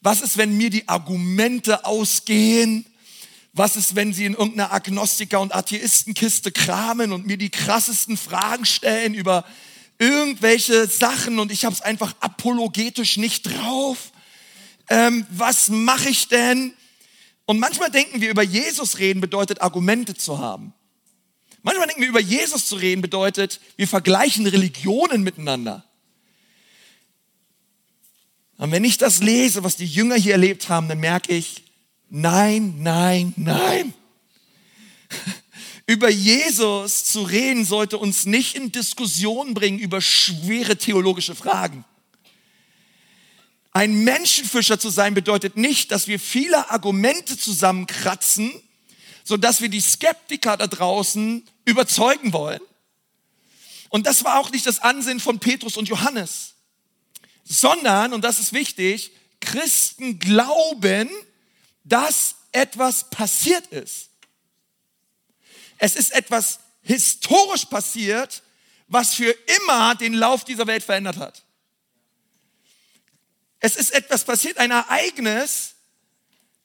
Was 0.00 0.20
ist, 0.22 0.36
wenn 0.36 0.56
mir 0.56 0.70
die 0.70 0.88
Argumente 0.88 1.84
ausgehen? 1.84 2.84
Was 3.52 3.76
ist, 3.76 3.94
wenn 3.94 4.12
sie 4.12 4.26
in 4.26 4.34
irgendeiner 4.34 4.72
Agnostiker- 4.72 5.40
und 5.40 5.54
Atheistenkiste 5.54 6.52
kramen 6.52 7.12
und 7.12 7.26
mir 7.26 7.38
die 7.38 7.50
krassesten 7.50 8.16
Fragen 8.16 8.66
stellen 8.66 9.14
über 9.14 9.44
irgendwelche 9.98 10.86
Sachen 10.86 11.38
und 11.38 11.50
ich 11.50 11.64
habe 11.64 11.74
es 11.74 11.80
einfach 11.80 12.14
apologetisch 12.20 13.16
nicht 13.16 13.42
drauf? 13.42 14.12
Ähm, 14.88 15.26
was 15.30 15.68
mache 15.68 16.08
ich 16.08 16.28
denn? 16.28 16.74
Und 17.44 17.58
manchmal 17.58 17.90
denken 17.90 18.20
wir, 18.20 18.30
über 18.30 18.42
Jesus 18.42 18.98
reden 18.98 19.20
bedeutet 19.20 19.62
Argumente 19.62 20.14
zu 20.14 20.38
haben. 20.38 20.72
Manchmal 21.62 21.86
denken 21.86 22.02
wir, 22.02 22.08
über 22.08 22.20
Jesus 22.20 22.66
zu 22.66 22.76
reden 22.76 23.02
bedeutet, 23.02 23.60
wir 23.76 23.88
vergleichen 23.88 24.46
Religionen 24.46 25.22
miteinander. 25.22 25.84
Und 28.58 28.70
wenn 28.72 28.84
ich 28.84 28.98
das 28.98 29.20
lese, 29.20 29.64
was 29.64 29.76
die 29.76 29.86
Jünger 29.86 30.14
hier 30.14 30.32
erlebt 30.32 30.68
haben, 30.68 30.88
dann 30.88 31.00
merke 31.00 31.32
ich, 31.34 31.66
Nein, 32.08 32.74
nein, 32.82 33.34
nein. 33.36 33.92
Über 35.86 36.10
Jesus 36.10 37.04
zu 37.04 37.22
reden 37.22 37.64
sollte 37.64 37.98
uns 37.98 38.26
nicht 38.26 38.56
in 38.56 38.72
Diskussion 38.72 39.54
bringen 39.54 39.78
über 39.78 40.00
schwere 40.00 40.76
theologische 40.76 41.36
Fragen. 41.36 41.84
Ein 43.72 44.02
Menschenfischer 44.04 44.80
zu 44.80 44.90
sein 44.90 45.14
bedeutet 45.14 45.56
nicht, 45.56 45.92
dass 45.92 46.08
wir 46.08 46.18
viele 46.18 46.70
Argumente 46.70 47.38
zusammenkratzen, 47.38 48.50
sodass 49.22 49.60
wir 49.60 49.68
die 49.68 49.80
Skeptiker 49.80 50.56
da 50.56 50.66
draußen 50.66 51.46
überzeugen 51.64 52.32
wollen. 52.32 52.60
Und 53.88 54.06
das 54.06 54.24
war 54.24 54.40
auch 54.40 54.50
nicht 54.50 54.66
das 54.66 54.80
Ansinnen 54.80 55.20
von 55.20 55.38
Petrus 55.38 55.76
und 55.76 55.88
Johannes, 55.88 56.54
sondern, 57.44 58.12
und 58.12 58.22
das 58.22 58.40
ist 58.40 58.52
wichtig, 58.52 59.12
Christen 59.40 60.18
glauben, 60.18 61.08
dass 61.84 62.34
etwas 62.50 63.08
passiert 63.10 63.66
ist. 63.68 64.08
Es 65.78 65.96
ist 65.96 66.12
etwas 66.12 66.60
historisch 66.82 67.64
passiert, 67.66 68.42
was 68.88 69.14
für 69.14 69.34
immer 69.58 69.94
den 69.94 70.14
Lauf 70.14 70.44
dieser 70.44 70.66
Welt 70.66 70.84
verändert 70.84 71.16
hat. 71.16 71.42
Es 73.58 73.76
ist 73.76 73.92
etwas 73.92 74.24
passiert, 74.24 74.58
ein 74.58 74.70
Ereignis, 74.70 75.74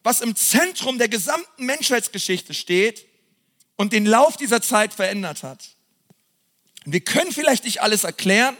was 0.04 0.22
im 0.22 0.36
Zentrum 0.36 0.98
der 0.98 1.10
gesamten 1.10 1.66
Menschheitsgeschichte 1.66 2.54
steht 2.54 3.06
und 3.76 3.94
den 3.94 4.06
Lauf 4.06 4.38
dieser 4.38 4.62
Zeit 4.62 4.94
verändert 4.94 5.44
hat. 5.44 5.70
Wir 6.86 7.02
können 7.02 7.32
vielleicht 7.32 7.64
nicht 7.64 7.82
alles 7.82 8.04
erklären. 8.04 8.58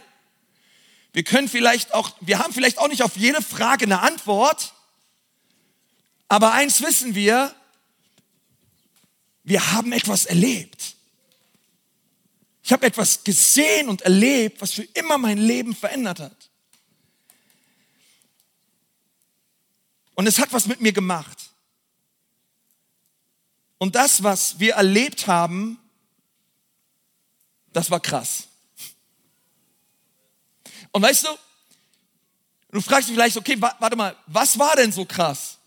Wir 1.12 1.24
können 1.24 1.48
vielleicht 1.48 1.92
auch, 1.94 2.10
wir 2.20 2.38
haben 2.38 2.52
vielleicht 2.52 2.78
auch 2.78 2.88
nicht 2.88 3.02
auf 3.02 3.16
jede 3.16 3.42
Frage 3.42 3.84
eine 3.84 4.00
Antwort. 4.00 4.72
Aber 6.28 6.52
eins 6.52 6.80
wissen 6.80 7.14
wir, 7.14 7.54
wir 9.44 9.72
haben 9.72 9.92
etwas 9.92 10.26
erlebt. 10.26 10.96
Ich 12.62 12.72
habe 12.72 12.86
etwas 12.86 13.24
gesehen 13.24 13.88
und 13.88 14.02
erlebt, 14.02 14.60
was 14.60 14.72
für 14.72 14.84
immer 14.84 15.18
mein 15.18 15.38
Leben 15.38 15.74
verändert 15.74 16.20
hat. 16.20 16.50
Und 20.14 20.26
es 20.26 20.38
hat 20.38 20.52
was 20.52 20.66
mit 20.66 20.80
mir 20.80 20.92
gemacht. 20.92 21.38
Und 23.78 23.96
das, 23.96 24.22
was 24.22 24.60
wir 24.60 24.74
erlebt 24.74 25.26
haben, 25.26 25.78
das 27.72 27.90
war 27.90 27.98
krass. 27.98 28.46
Und 30.92 31.02
weißt 31.02 31.24
du, 31.24 31.28
du 32.70 32.80
fragst 32.80 33.08
dich 33.08 33.16
vielleicht, 33.16 33.36
okay, 33.36 33.60
warte 33.60 33.96
mal, 33.96 34.16
was 34.26 34.58
war 34.58 34.76
denn 34.76 34.92
so 34.92 35.04
krass? 35.04 35.58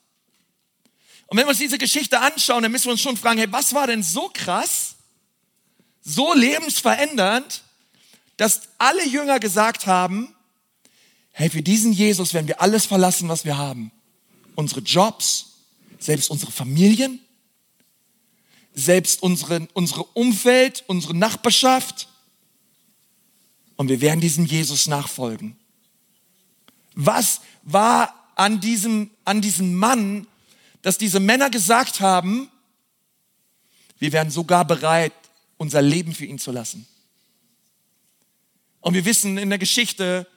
Und 1.27 1.37
wenn 1.37 1.45
wir 1.45 1.49
uns 1.49 1.59
diese 1.59 1.77
Geschichte 1.77 2.19
anschauen, 2.19 2.63
dann 2.63 2.71
müssen 2.71 2.85
wir 2.85 2.91
uns 2.91 3.01
schon 3.01 3.17
fragen, 3.17 3.39
hey, 3.39 3.51
was 3.51 3.73
war 3.73 3.87
denn 3.87 4.03
so 4.03 4.29
krass, 4.33 4.95
so 6.01 6.33
lebensverändernd, 6.33 7.63
dass 8.37 8.61
alle 8.77 9.05
Jünger 9.07 9.39
gesagt 9.39 9.87
haben, 9.87 10.35
hey, 11.31 11.49
für 11.49 11.61
diesen 11.61 11.91
Jesus 11.91 12.33
werden 12.33 12.47
wir 12.47 12.61
alles 12.61 12.85
verlassen, 12.85 13.27
was 13.27 13.43
wir 13.43 13.57
haben. 13.57 13.91
Unsere 14.55 14.81
Jobs, 14.81 15.55
selbst 15.99 16.29
unsere 16.29 16.51
Familien, 16.51 17.19
selbst 18.73 19.23
unsere, 19.23 19.67
unsere 19.73 20.03
Umwelt, 20.03 20.83
unsere 20.87 21.15
Nachbarschaft. 21.15 22.07
Und 23.75 23.89
wir 23.89 24.01
werden 24.01 24.21
diesem 24.21 24.45
Jesus 24.45 24.87
nachfolgen. 24.87 25.57
Was 26.93 27.41
war 27.63 28.13
an 28.35 28.59
diesem, 28.61 29.09
an 29.25 29.41
diesem 29.41 29.75
Mann, 29.75 30.27
dass 30.85 30.99
diese 30.99 31.19
Männer 31.19 31.49
gesagt 31.49 31.99
haben, 31.99 32.47
wir 33.97 34.11
wären 34.11 34.29
sogar 34.29 34.65
bereit, 34.65 35.13
unser 35.57 35.81
Leben 35.81 36.13
für 36.13 36.25
ihn 36.25 36.37
zu 36.37 36.51
lassen. 36.51 36.85
Und 38.81 38.93
wir 38.93 39.03
wissen 39.03 39.39
in 39.39 39.49
der 39.49 39.57
Geschichte, 39.57 40.27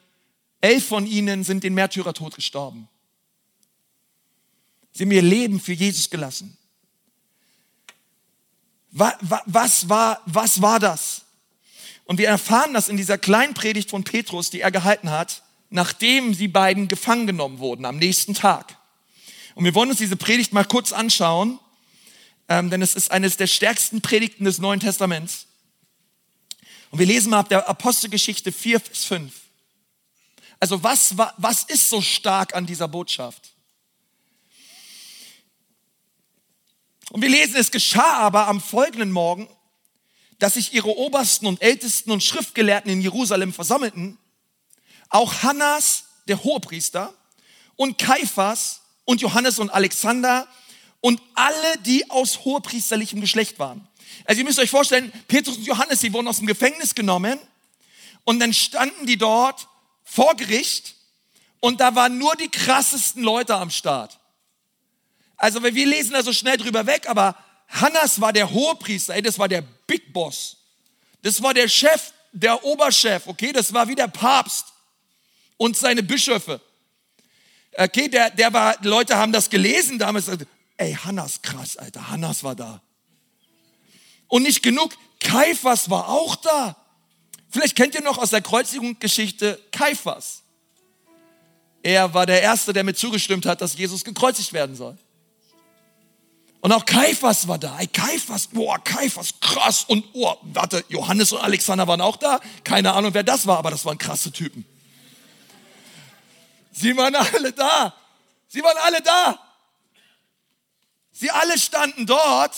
elf 0.59 0.87
von 0.87 1.05
ihnen 1.05 1.43
sind 1.43 1.63
den 1.63 1.75
Märtyrertod 1.75 2.33
gestorben. 2.33 2.89
Sie 4.91 5.03
haben 5.03 5.11
ihr 5.11 5.21
Leben 5.21 5.59
für 5.59 5.73
Jesus 5.73 6.09
gelassen. 6.09 6.57
Was 8.89 9.87
war, 9.87 10.19
was 10.25 10.63
war 10.63 10.79
das? 10.79 11.25
Und 12.05 12.17
wir 12.17 12.27
erfahren 12.27 12.73
das 12.73 12.89
in 12.89 12.97
dieser 12.97 13.19
kleinen 13.19 13.53
Predigt 13.53 13.91
von 13.91 14.03
Petrus, 14.03 14.49
die 14.49 14.61
er 14.61 14.71
gehalten 14.71 15.11
hat, 15.11 15.43
nachdem 15.69 16.35
die 16.35 16.47
beiden 16.47 16.87
gefangen 16.87 17.27
genommen 17.27 17.59
wurden 17.59 17.85
am 17.85 17.97
nächsten 17.97 18.33
Tag. 18.33 18.78
Und 19.59 19.65
wir 19.65 19.75
wollen 19.75 19.89
uns 19.89 19.99
diese 19.99 20.15
Predigt 20.15 20.53
mal 20.53 20.63
kurz 20.63 20.93
anschauen, 20.93 21.59
ähm, 22.47 22.69
denn 22.69 22.81
es 22.81 22.95
ist 22.95 23.11
eines 23.11 23.35
der 23.35 23.47
stärksten 23.47 23.99
Predigten 23.99 24.45
des 24.45 24.59
Neuen 24.59 24.79
Testaments. 24.79 25.47
Und 26.91 26.99
wir 26.99 27.05
lesen 27.05 27.31
mal 27.31 27.39
ab 27.39 27.49
der 27.49 27.67
Apostelgeschichte 27.67 28.53
4 28.53 28.79
bis 28.79 29.03
5. 29.03 29.33
Also 30.61 30.81
was, 30.81 31.17
was 31.35 31.63
ist 31.65 31.89
so 31.89 31.99
stark 31.99 32.55
an 32.55 32.67
dieser 32.67 32.87
Botschaft? 32.87 33.51
Und 37.09 37.21
wir 37.21 37.29
lesen, 37.29 37.57
es 37.57 37.69
geschah 37.69 38.13
aber 38.13 38.47
am 38.47 38.61
folgenden 38.61 39.11
Morgen, 39.11 39.49
dass 40.37 40.53
sich 40.53 40.73
ihre 40.73 40.97
Obersten 40.97 41.47
und 41.47 41.61
Ältesten 41.61 42.11
und 42.11 42.23
Schriftgelehrten 42.23 42.89
in 42.89 43.01
Jerusalem 43.01 43.51
versammelten, 43.51 44.17
auch 45.09 45.43
Hannas, 45.43 46.05
der 46.29 46.45
Hohepriester, 46.45 47.13
und 47.75 47.97
Kaiphas, 47.97 48.78
und 49.09 49.21
Johannes 49.21 49.57
und 49.57 49.71
Alexander 49.71 50.47
und 51.01 51.19
alle, 51.33 51.77
die 51.79 52.07
aus 52.11 52.45
hohepriesterlichem 52.45 53.19
Geschlecht 53.19 53.57
waren. 53.57 53.87
Also 54.25 54.41
ihr 54.41 54.45
müsst 54.45 54.59
euch 54.59 54.69
vorstellen, 54.69 55.11
Petrus 55.27 55.57
und 55.57 55.65
Johannes, 55.65 56.01
die 56.01 56.13
wurden 56.13 56.27
aus 56.27 56.37
dem 56.37 56.45
Gefängnis 56.45 56.93
genommen 56.93 57.39
und 58.23 58.39
dann 58.39 58.53
standen 58.53 59.07
die 59.07 59.17
dort 59.17 59.67
vor 60.03 60.35
Gericht 60.35 60.93
und 61.59 61.81
da 61.81 61.95
waren 61.95 62.19
nur 62.19 62.35
die 62.35 62.49
krassesten 62.49 63.23
Leute 63.23 63.55
am 63.55 63.71
Start. 63.71 64.19
Also 65.37 65.63
wir 65.63 65.71
lesen 65.71 66.13
da 66.13 66.21
so 66.21 66.31
schnell 66.31 66.57
drüber 66.57 66.85
weg, 66.85 67.09
aber 67.09 67.35
Hannas 67.67 68.21
war 68.21 68.31
der 68.31 68.51
Hohepriester, 68.51 69.15
ey, 69.15 69.23
das 69.23 69.39
war 69.39 69.47
der 69.47 69.63
Big 69.87 70.13
Boss. 70.13 70.57
Das 71.23 71.41
war 71.41 71.55
der 71.55 71.67
Chef, 71.67 72.13
der 72.31 72.63
Oberchef, 72.63 73.25
okay, 73.25 73.53
das 73.53 73.73
war 73.73 73.87
wie 73.87 73.95
der 73.95 74.07
Papst 74.07 74.67
und 75.57 75.75
seine 75.75 76.03
Bischöfe. 76.03 76.61
Okay, 77.77 78.09
der, 78.09 78.29
der 78.31 78.51
war, 78.53 78.75
Leute 78.81 79.17
haben 79.17 79.31
das 79.31 79.49
gelesen 79.49 79.99
damals. 79.99 80.29
Ey, 80.77 80.93
Hannas, 80.93 81.41
krass, 81.41 81.77
Alter, 81.77 82.09
Hannas 82.09 82.43
war 82.43 82.55
da. 82.55 82.81
Und 84.27 84.43
nicht 84.43 84.63
genug, 84.63 84.93
Kaiphas 85.19 85.89
war 85.89 86.09
auch 86.09 86.35
da. 86.37 86.75
Vielleicht 87.49 87.75
kennt 87.75 87.95
ihr 87.95 88.01
noch 88.01 88.17
aus 88.17 88.29
der 88.29 88.41
Kreuzigungsgeschichte 88.41 89.59
Kaiphas. 89.71 90.43
Er 91.81 92.13
war 92.13 92.25
der 92.25 92.41
Erste, 92.41 92.73
der 92.73 92.83
mit 92.83 92.97
zugestimmt 92.97 93.45
hat, 93.45 93.61
dass 93.61 93.77
Jesus 93.77 94.03
gekreuzigt 94.03 94.53
werden 94.53 94.75
soll. 94.75 94.97
Und 96.61 96.73
auch 96.73 96.85
Kaiphas 96.85 97.47
war 97.47 97.57
da. 97.57 97.79
Ey, 97.79 97.87
Kaiphas, 97.87 98.47
boah, 98.47 98.77
Kaiphas, 98.83 99.33
krass. 99.39 99.85
Und, 99.87 100.05
oh, 100.13 100.35
warte, 100.41 100.83
Johannes 100.89 101.31
und 101.31 101.39
Alexander 101.39 101.87
waren 101.87 102.01
auch 102.01 102.17
da. 102.17 102.41
Keine 102.63 102.93
Ahnung, 102.93 103.13
wer 103.13 103.23
das 103.23 103.47
war, 103.47 103.57
aber 103.57 103.71
das 103.71 103.85
waren 103.85 103.97
krasse 103.97 104.31
Typen. 104.31 104.65
Sie 106.71 106.95
waren 106.95 107.15
alle 107.15 107.51
da. 107.51 107.95
Sie 108.47 108.63
waren 108.63 108.77
alle 108.77 109.01
da. 109.01 109.39
Sie 111.11 111.29
alle 111.29 111.57
standen 111.57 112.05
dort. 112.05 112.55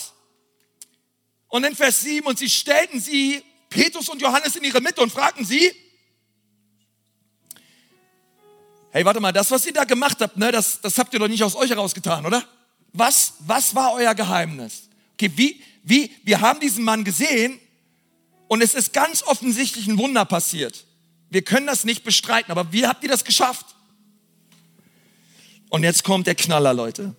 Und 1.47 1.63
in 1.63 1.75
Vers 1.75 2.01
7, 2.01 2.25
und 2.27 2.37
sie 2.37 2.49
stellten 2.49 2.99
sie, 2.99 3.43
Petrus 3.69 4.09
und 4.09 4.21
Johannes, 4.21 4.55
in 4.55 4.63
ihre 4.63 4.81
Mitte 4.81 5.01
und 5.01 5.11
fragten 5.11 5.45
sie, 5.45 5.73
hey, 8.91 9.03
warte 9.05 9.19
mal, 9.19 9.31
das, 9.31 9.49
was 9.51 9.65
ihr 9.65 9.73
da 9.73 9.83
gemacht 9.83 10.17
habt, 10.21 10.37
ne, 10.37 10.51
das, 10.51 10.79
das 10.81 10.97
habt 10.97 11.13
ihr 11.13 11.19
doch 11.19 11.27
nicht 11.27 11.43
aus 11.43 11.55
euch 11.55 11.69
herausgetan, 11.69 12.25
oder? 12.25 12.43
Was, 12.93 13.33
was 13.39 13.73
war 13.73 13.93
euer 13.93 14.13
Geheimnis? 14.13 14.89
Okay, 15.13 15.31
wie, 15.35 15.61
wie, 15.83 16.15
wir 16.23 16.41
haben 16.41 16.59
diesen 16.59 16.83
Mann 16.83 17.03
gesehen 17.03 17.59
und 18.47 18.61
es 18.61 18.73
ist 18.73 18.93
ganz 18.93 19.23
offensichtlich 19.23 19.87
ein 19.87 19.97
Wunder 19.97 20.25
passiert. 20.25 20.85
Wir 21.29 21.41
können 21.41 21.67
das 21.67 21.85
nicht 21.85 22.03
bestreiten, 22.03 22.51
aber 22.51 22.71
wie 22.73 22.85
habt 22.85 23.03
ihr 23.03 23.09
das 23.09 23.23
geschafft? 23.23 23.65
Und 25.71 25.83
jetzt 25.83 26.03
kommt 26.03 26.27
der 26.27 26.35
Knaller, 26.35 26.73
Leute. 26.73 27.15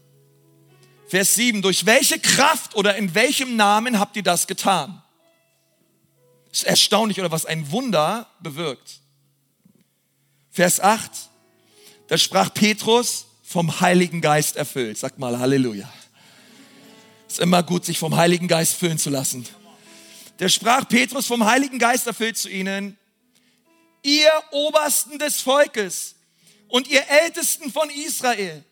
Vers 1.09 1.35
7. 1.35 1.63
Durch 1.63 1.87
welche 1.87 2.19
Kraft 2.19 2.77
oder 2.77 2.97
in 2.97 3.15
welchem 3.15 3.57
Namen 3.57 3.99
habt 3.99 4.15
ihr 4.15 4.23
das 4.23 4.47
getan? 4.47 5.03
ist 6.53 6.65
erstaunlich, 6.65 7.19
oder 7.19 7.33
was 7.33 7.47
ein 7.47 7.71
Wunder 7.71 8.27
bewirkt. 8.41 9.01
Vers 10.51 10.81
8. 10.81 11.11
Da 12.09 12.19
sprach 12.19 12.53
Petrus 12.53 13.25
vom 13.43 13.81
Heiligen 13.81 14.21
Geist 14.21 14.57
erfüllt. 14.57 14.99
Sagt 14.99 15.19
mal 15.19 15.39
Halleluja. 15.39 15.91
Ist 17.27 17.41
immer 17.41 17.63
gut, 17.63 17.87
sich 17.87 17.99
vom 17.99 18.17
Heiligen 18.17 18.49
Geist 18.49 18.75
füllen 18.75 18.99
zu 18.99 19.09
lassen. 19.09 19.47
Der 20.41 20.51
sprach 20.51 20.87
Petrus 20.87 21.27
vom 21.27 21.47
Heiligen 21.47 21.79
Geist 21.79 22.07
erfüllt 22.07 22.37
zu 22.37 22.51
ihnen. 22.51 22.99
Ihr 24.03 24.31
Obersten 24.51 25.19
des 25.19 25.41
Volkes, 25.41 26.17
und 26.73 26.89
ihr 26.89 27.07
Ältesten 27.07 27.71
von 27.71 27.91
Israel, 27.91 28.65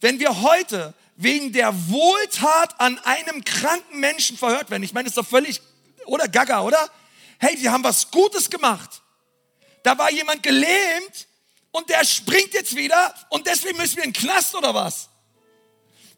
wenn 0.00 0.20
wir 0.20 0.42
heute 0.42 0.94
wegen 1.16 1.52
der 1.52 1.74
Wohltat 1.90 2.80
an 2.80 3.00
einem 3.00 3.42
kranken 3.42 3.98
Menschen 3.98 4.38
verhört 4.38 4.70
werden, 4.70 4.84
ich 4.84 4.92
meine, 4.92 5.06
das 5.06 5.16
ist 5.16 5.18
doch 5.18 5.26
völlig, 5.26 5.60
oder 6.06 6.28
Gaga, 6.28 6.60
oder? 6.62 6.88
Hey, 7.40 7.56
die 7.56 7.68
haben 7.68 7.82
was 7.82 8.12
Gutes 8.12 8.48
gemacht. 8.48 9.02
Da 9.82 9.98
war 9.98 10.08
jemand 10.12 10.44
gelähmt 10.44 11.26
und 11.72 11.90
der 11.90 12.04
springt 12.04 12.54
jetzt 12.54 12.76
wieder 12.76 13.12
und 13.28 13.44
deswegen 13.48 13.76
müssen 13.76 13.96
wir 13.96 14.04
in 14.04 14.12
den 14.12 14.22
Knast 14.22 14.54
oder 14.54 14.72
was? 14.72 15.08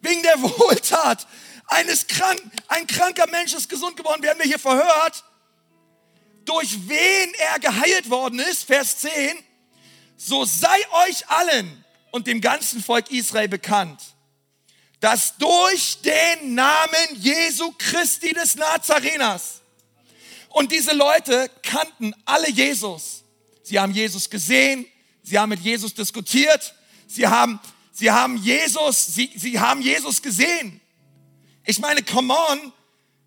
Wegen 0.03 0.23
der 0.23 0.43
Wohltat 0.43 1.27
eines 1.69 2.07
kranken, 2.07 2.53
ein 2.69 2.87
kranker 2.87 3.27
Mensch 3.29 3.55
ist 3.55 3.71
gesund 3.71 3.97
geworden, 3.97 4.23
werden 4.23 4.41
wir 4.41 4.47
hier 4.47 4.59
verhört. 4.59 5.25
Durch 6.45 6.87
wen 6.87 7.33
er 7.39 7.59
geheilt 7.61 8.11
worden 8.11 8.41
ist, 8.41 8.65
Vers 8.65 8.99
10, 8.99 9.43
so 10.23 10.45
sei 10.45 10.79
euch 11.09 11.29
allen 11.29 11.85
und 12.11 12.27
dem 12.27 12.41
ganzen 12.41 12.83
Volk 12.83 13.11
Israel 13.11 13.49
bekannt, 13.49 14.01
dass 15.01 15.37
durch 15.39 15.99
den 16.03 16.55
Namen 16.55 17.09
Jesu 17.15 17.73
Christi 17.79 18.33
des 18.35 18.57
Nazareners 18.57 19.63
und 20.51 20.73
diese 20.73 20.93
Leute 20.93 21.51
kannten 21.63 22.15
alle 22.25 22.51
Jesus. 22.51 23.23
Sie 23.63 23.79
haben 23.79 23.93
Jesus 23.93 24.29
gesehen, 24.29 24.85
sie 25.23 25.39
haben 25.39 25.49
mit 25.49 25.61
Jesus 25.61 25.95
diskutiert, 25.95 26.75
sie 27.07 27.27
haben, 27.27 27.61
Sie 28.01 28.11
haben 28.11 28.39
Jesus, 28.39 29.15
sie, 29.15 29.31
sie 29.37 29.61
haben 29.61 29.83
Jesus 29.83 30.23
gesehen. 30.23 30.81
Ich 31.67 31.79
meine, 31.81 32.03
come 32.03 32.33
on, 32.33 32.73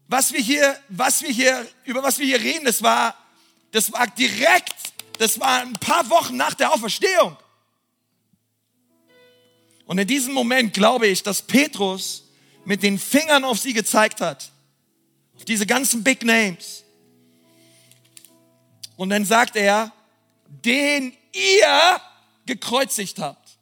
was 0.08 0.34
wir 0.34 0.40
hier, 0.40 0.76
was 0.90 1.22
wir 1.22 1.30
hier, 1.30 1.68
über 1.86 2.02
was 2.02 2.18
wir 2.18 2.26
hier 2.26 2.42
reden, 2.42 2.66
das 2.66 2.82
war, 2.82 3.16
das 3.70 3.92
war 3.94 4.08
direkt, 4.08 4.74
das 5.18 5.40
war 5.40 5.62
ein 5.62 5.74
paar 5.74 6.10
Wochen 6.10 6.38
nach 6.38 6.54
der 6.54 6.72
Auferstehung. 6.74 7.38
Und 9.86 9.98
in 9.98 10.08
diesem 10.08 10.34
Moment 10.34 10.74
glaube 10.74 11.08
ich, 11.08 11.24
dass 11.24 11.42
Petrus 11.42 12.24
mit 12.66 12.84
den 12.84 12.98
Fingern 12.98 13.44
auf 13.44 13.60
sie 13.60 13.74
gezeigt 13.74 14.22
hat. 14.22 14.52
Auf 15.36 15.46
diese 15.46 15.66
ganzen 15.66 16.04
Big 16.04 16.24
Names. 16.24 16.84
Und 18.96 19.10
dann 19.10 19.26
sagt 19.26 19.56
er, 19.56 19.92
den 20.48 21.14
ihr 21.34 22.02
gekreuzigt 22.46 23.20
habt. 23.20 23.58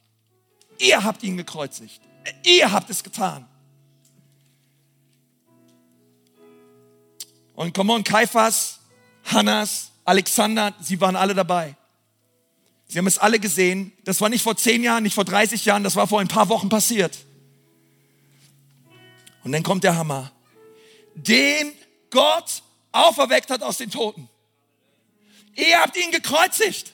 Ihr 0.78 1.04
habt 1.04 1.24
ihn 1.24 1.38
gekreuzigt. 1.38 2.02
Ihr 2.44 2.72
habt 2.72 2.90
es 2.90 3.04
getan. 3.04 3.48
Und 7.56 7.74
come 7.74 7.94
on, 7.94 8.04
Kaiphas, 8.04 8.80
Hannas, 9.26 9.91
Alexander, 10.12 10.76
sie 10.82 11.00
waren 11.00 11.16
alle 11.16 11.34
dabei. 11.34 11.74
Sie 12.86 12.98
haben 12.98 13.08
es 13.08 13.18
alle 13.18 13.40
gesehen. 13.40 13.94
Das 14.04 14.20
war 14.20 14.28
nicht 14.28 14.42
vor 14.42 14.58
zehn 14.58 14.84
Jahren, 14.84 15.04
nicht 15.04 15.16
vor 15.16 15.24
30 15.24 15.64
Jahren, 15.64 15.86
das 15.86 15.96
war 15.96 16.06
vor 16.06 16.20
ein 16.20 16.28
paar 16.28 16.50
Wochen 16.50 16.68
passiert. 16.68 17.18
Und 19.46 19.54
dann 19.54 19.64
kommt 19.64 19.86
der 19.86 19.96
Hammer. 19.96 20.34
Den 21.16 21.72
Gott 22.10 22.62
auferweckt 22.92 23.50
hat 23.52 23.64
aus 23.64 23.78
den 23.78 23.90
Toten. 23.90 24.28
Ihr 25.56 25.80
habt 25.80 25.96
ihn 25.96 26.12
gekreuzigt, 26.12 26.92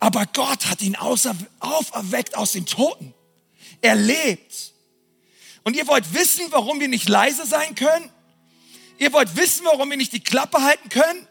aber 0.00 0.26
Gott 0.26 0.66
hat 0.66 0.82
ihn 0.82 0.96
auferweckt 0.96 2.36
aus 2.36 2.50
den 2.50 2.66
Toten. 2.66 3.14
Er 3.80 3.94
lebt. 3.94 4.72
Und 5.62 5.76
ihr 5.76 5.86
wollt 5.86 6.12
wissen, 6.12 6.44
warum 6.50 6.80
wir 6.80 6.88
nicht 6.88 7.08
leise 7.08 7.46
sein 7.46 7.76
können? 7.76 8.10
Ihr 8.98 9.12
wollt 9.12 9.36
wissen, 9.36 9.64
warum 9.64 9.90
wir 9.90 9.96
nicht 9.96 10.12
die 10.12 10.24
Klappe 10.24 10.60
halten 10.60 10.88
können? 10.88 11.27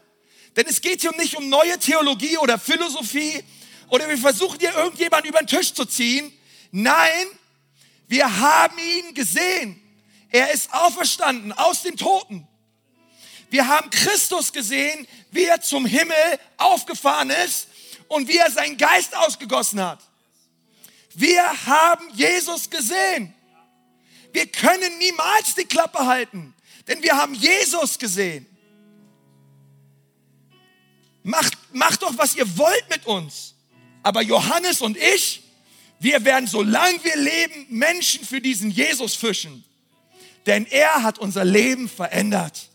Denn 0.58 0.66
es 0.66 0.80
geht 0.80 1.02
hier 1.02 1.12
nicht 1.16 1.36
um 1.36 1.48
neue 1.48 1.78
Theologie 1.78 2.36
oder 2.38 2.58
Philosophie 2.58 3.44
oder 3.90 4.08
wir 4.08 4.18
versuchen 4.18 4.58
hier 4.58 4.74
irgendjemanden 4.74 5.30
über 5.30 5.38
den 5.38 5.46
Tisch 5.46 5.72
zu 5.72 5.84
ziehen. 5.84 6.36
Nein, 6.72 7.28
wir 8.08 8.40
haben 8.40 8.76
ihn 8.76 9.14
gesehen. 9.14 9.80
Er 10.30 10.50
ist 10.52 10.74
auferstanden 10.74 11.52
aus 11.52 11.82
den 11.82 11.96
Toten. 11.96 12.48
Wir 13.50 13.68
haben 13.68 13.88
Christus 13.90 14.52
gesehen, 14.52 15.06
wie 15.30 15.44
er 15.44 15.60
zum 15.60 15.86
Himmel 15.86 16.40
aufgefahren 16.56 17.30
ist 17.30 17.68
und 18.08 18.26
wie 18.26 18.38
er 18.38 18.50
seinen 18.50 18.76
Geist 18.76 19.16
ausgegossen 19.16 19.80
hat. 19.80 20.00
Wir 21.14 21.66
haben 21.66 22.10
Jesus 22.14 22.68
gesehen. 22.68 23.32
Wir 24.32 24.48
können 24.48 24.98
niemals 24.98 25.54
die 25.54 25.66
Klappe 25.66 26.04
halten, 26.04 26.52
denn 26.88 27.00
wir 27.00 27.16
haben 27.16 27.34
Jesus 27.34 27.96
gesehen. 27.96 28.57
Macht, 31.28 31.58
macht 31.74 32.00
doch, 32.00 32.16
was 32.16 32.36
ihr 32.36 32.56
wollt 32.56 32.88
mit 32.88 33.04
uns. 33.04 33.54
Aber 34.02 34.22
Johannes 34.22 34.80
und 34.80 34.96
ich, 34.96 35.42
wir 36.00 36.24
werden, 36.24 36.46
solange 36.46 37.04
wir 37.04 37.16
leben, 37.16 37.66
Menschen 37.68 38.24
für 38.24 38.40
diesen 38.40 38.70
Jesus 38.70 39.14
fischen. 39.14 39.62
Denn 40.46 40.64
er 40.64 41.02
hat 41.02 41.18
unser 41.18 41.44
Leben 41.44 41.86
verändert. 41.86 42.70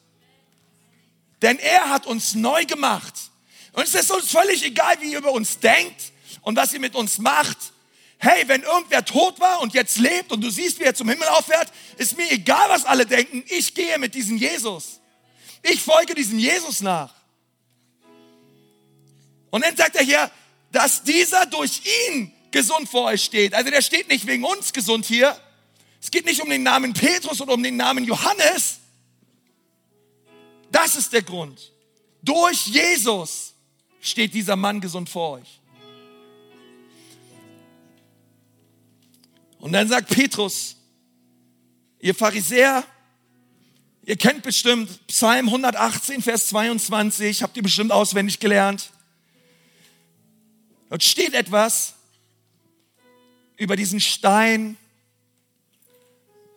Denn 1.41 1.57
er 1.57 1.89
hat 1.89 2.05
uns 2.05 2.35
neu 2.35 2.63
gemacht. 2.65 3.15
Und 3.71 3.85
es 3.85 3.95
ist 3.95 4.11
uns 4.11 4.29
völlig 4.29 4.63
egal, 4.63 5.01
wie 5.01 5.13
ihr 5.13 5.17
über 5.17 5.31
uns 5.31 5.57
denkt 5.57 6.11
und 6.43 6.55
was 6.55 6.73
ihr 6.73 6.79
mit 6.79 6.93
uns 6.93 7.17
macht. 7.17 7.57
Hey, 8.19 8.47
wenn 8.47 8.61
irgendwer 8.61 9.03
tot 9.03 9.39
war 9.39 9.61
und 9.61 9.73
jetzt 9.73 9.97
lebt 9.97 10.31
und 10.31 10.41
du 10.41 10.51
siehst, 10.51 10.79
wie 10.79 10.83
er 10.83 10.93
zum 10.93 11.09
Himmel 11.09 11.27
auffährt, 11.29 11.73
ist 11.97 12.15
mir 12.15 12.31
egal, 12.31 12.69
was 12.69 12.85
alle 12.85 13.07
denken. 13.07 13.43
Ich 13.47 13.73
gehe 13.73 13.97
mit 13.97 14.13
diesem 14.13 14.37
Jesus. 14.37 14.99
Ich 15.63 15.81
folge 15.81 16.13
diesem 16.13 16.37
Jesus 16.37 16.81
nach. 16.81 17.22
Und 19.53 19.63
dann 19.63 19.77
sagt 19.77 19.95
er 19.95 20.03
hier, 20.03 20.31
dass 20.71 21.03
dieser 21.03 21.45
durch 21.45 21.83
ihn 22.09 22.33
gesund 22.49 22.89
vor 22.89 23.03
euch 23.03 23.23
steht. 23.23 23.53
Also 23.53 23.69
der 23.69 23.83
steht 23.83 24.09
nicht 24.09 24.25
wegen 24.25 24.43
uns 24.43 24.73
gesund 24.73 25.05
hier. 25.05 25.39
Es 26.01 26.09
geht 26.09 26.25
nicht 26.25 26.41
um 26.41 26.49
den 26.49 26.63
Namen 26.63 26.93
Petrus 26.93 27.39
oder 27.39 27.53
um 27.53 27.61
den 27.61 27.77
Namen 27.77 28.03
Johannes. 28.03 28.79
Das 30.71 30.95
ist 30.95 31.13
der 31.13 31.21
Grund. 31.21 31.71
Durch 32.23 32.65
Jesus 32.65 33.53
steht 34.01 34.33
dieser 34.33 34.55
Mann 34.55 34.81
gesund 34.81 35.07
vor 35.07 35.37
euch. 35.37 35.61
Und 39.59 39.71
dann 39.71 39.87
sagt 39.87 40.09
Petrus, 40.09 40.77
ihr 41.99 42.15
Pharisäer, 42.15 42.83
ihr 44.01 44.15
kennt 44.15 44.41
bestimmt 44.41 45.05
Psalm 45.05 45.45
118, 45.45 46.23
Vers 46.23 46.47
22, 46.47 47.43
habt 47.43 47.55
ihr 47.55 47.61
bestimmt 47.61 47.91
auswendig 47.91 48.39
gelernt. 48.39 48.89
Dort 50.89 51.03
steht 51.03 51.33
etwas 51.33 51.95
über 53.57 53.75
diesen 53.75 53.99
Stein 53.99 54.77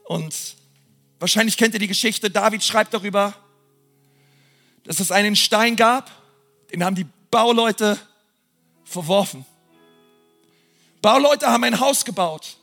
und 0.05 0.57
wahrscheinlich 1.19 1.57
kennt 1.57 1.75
ihr 1.75 1.81
die 1.81 1.89
Geschichte, 1.89 2.31
David 2.31 2.63
schreibt 2.63 2.95
darüber, 2.95 3.35
dass 4.85 5.01
es 5.01 5.11
einen 5.11 5.37
Stein 5.37 5.77
gab, 5.77 6.11
den 6.73 6.85
haben 6.85 6.95
die 6.95 7.07
Bauleute 7.31 7.99
verworfen. 8.85 9.45
Bauleute 11.03 11.49
haben 11.49 11.65
ein 11.65 11.81
Haus 11.81 12.05
gebaut 12.05 12.57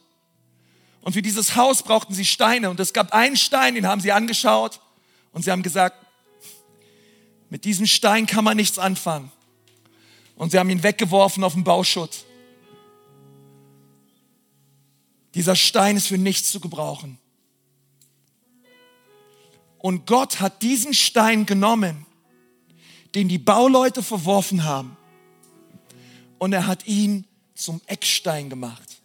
und 1.03 1.13
für 1.13 1.21
dieses 1.21 1.55
Haus 1.55 1.83
brauchten 1.83 2.13
sie 2.13 2.25
Steine. 2.25 2.69
Und 2.69 2.79
es 2.79 2.93
gab 2.93 3.13
einen 3.13 3.35
Stein, 3.35 3.75
den 3.75 3.87
haben 3.87 3.99
sie 3.99 4.13
angeschaut 4.13 4.79
und 5.33 5.43
sie 5.43 5.51
haben 5.51 5.63
gesagt, 5.63 5.97
mit 7.49 7.65
diesem 7.65 7.85
Stein 7.85 8.25
kann 8.25 8.43
man 8.43 8.55
nichts 8.55 8.79
anfangen. 8.79 9.31
Und 10.43 10.49
sie 10.49 10.59
haben 10.59 10.69
ihn 10.69 10.83
weggeworfen 10.83 11.41
auf 11.45 11.53
den 11.53 11.63
Bauschutt. 11.63 12.25
Dieser 15.35 15.55
Stein 15.55 15.95
ist 15.95 16.07
für 16.07 16.17
nichts 16.17 16.51
zu 16.51 16.59
gebrauchen. 16.59 17.17
Und 19.77 20.05
Gott 20.05 20.41
hat 20.41 20.61
diesen 20.61 20.93
Stein 20.93 21.45
genommen, 21.45 22.05
den 23.15 23.29
die 23.29 23.37
Bauleute 23.37 24.03
verworfen 24.03 24.65
haben, 24.65 24.97
und 26.39 26.51
er 26.51 26.67
hat 26.67 26.87
ihn 26.87 27.25
zum 27.55 27.79
Eckstein 27.85 28.49
gemacht. 28.49 29.01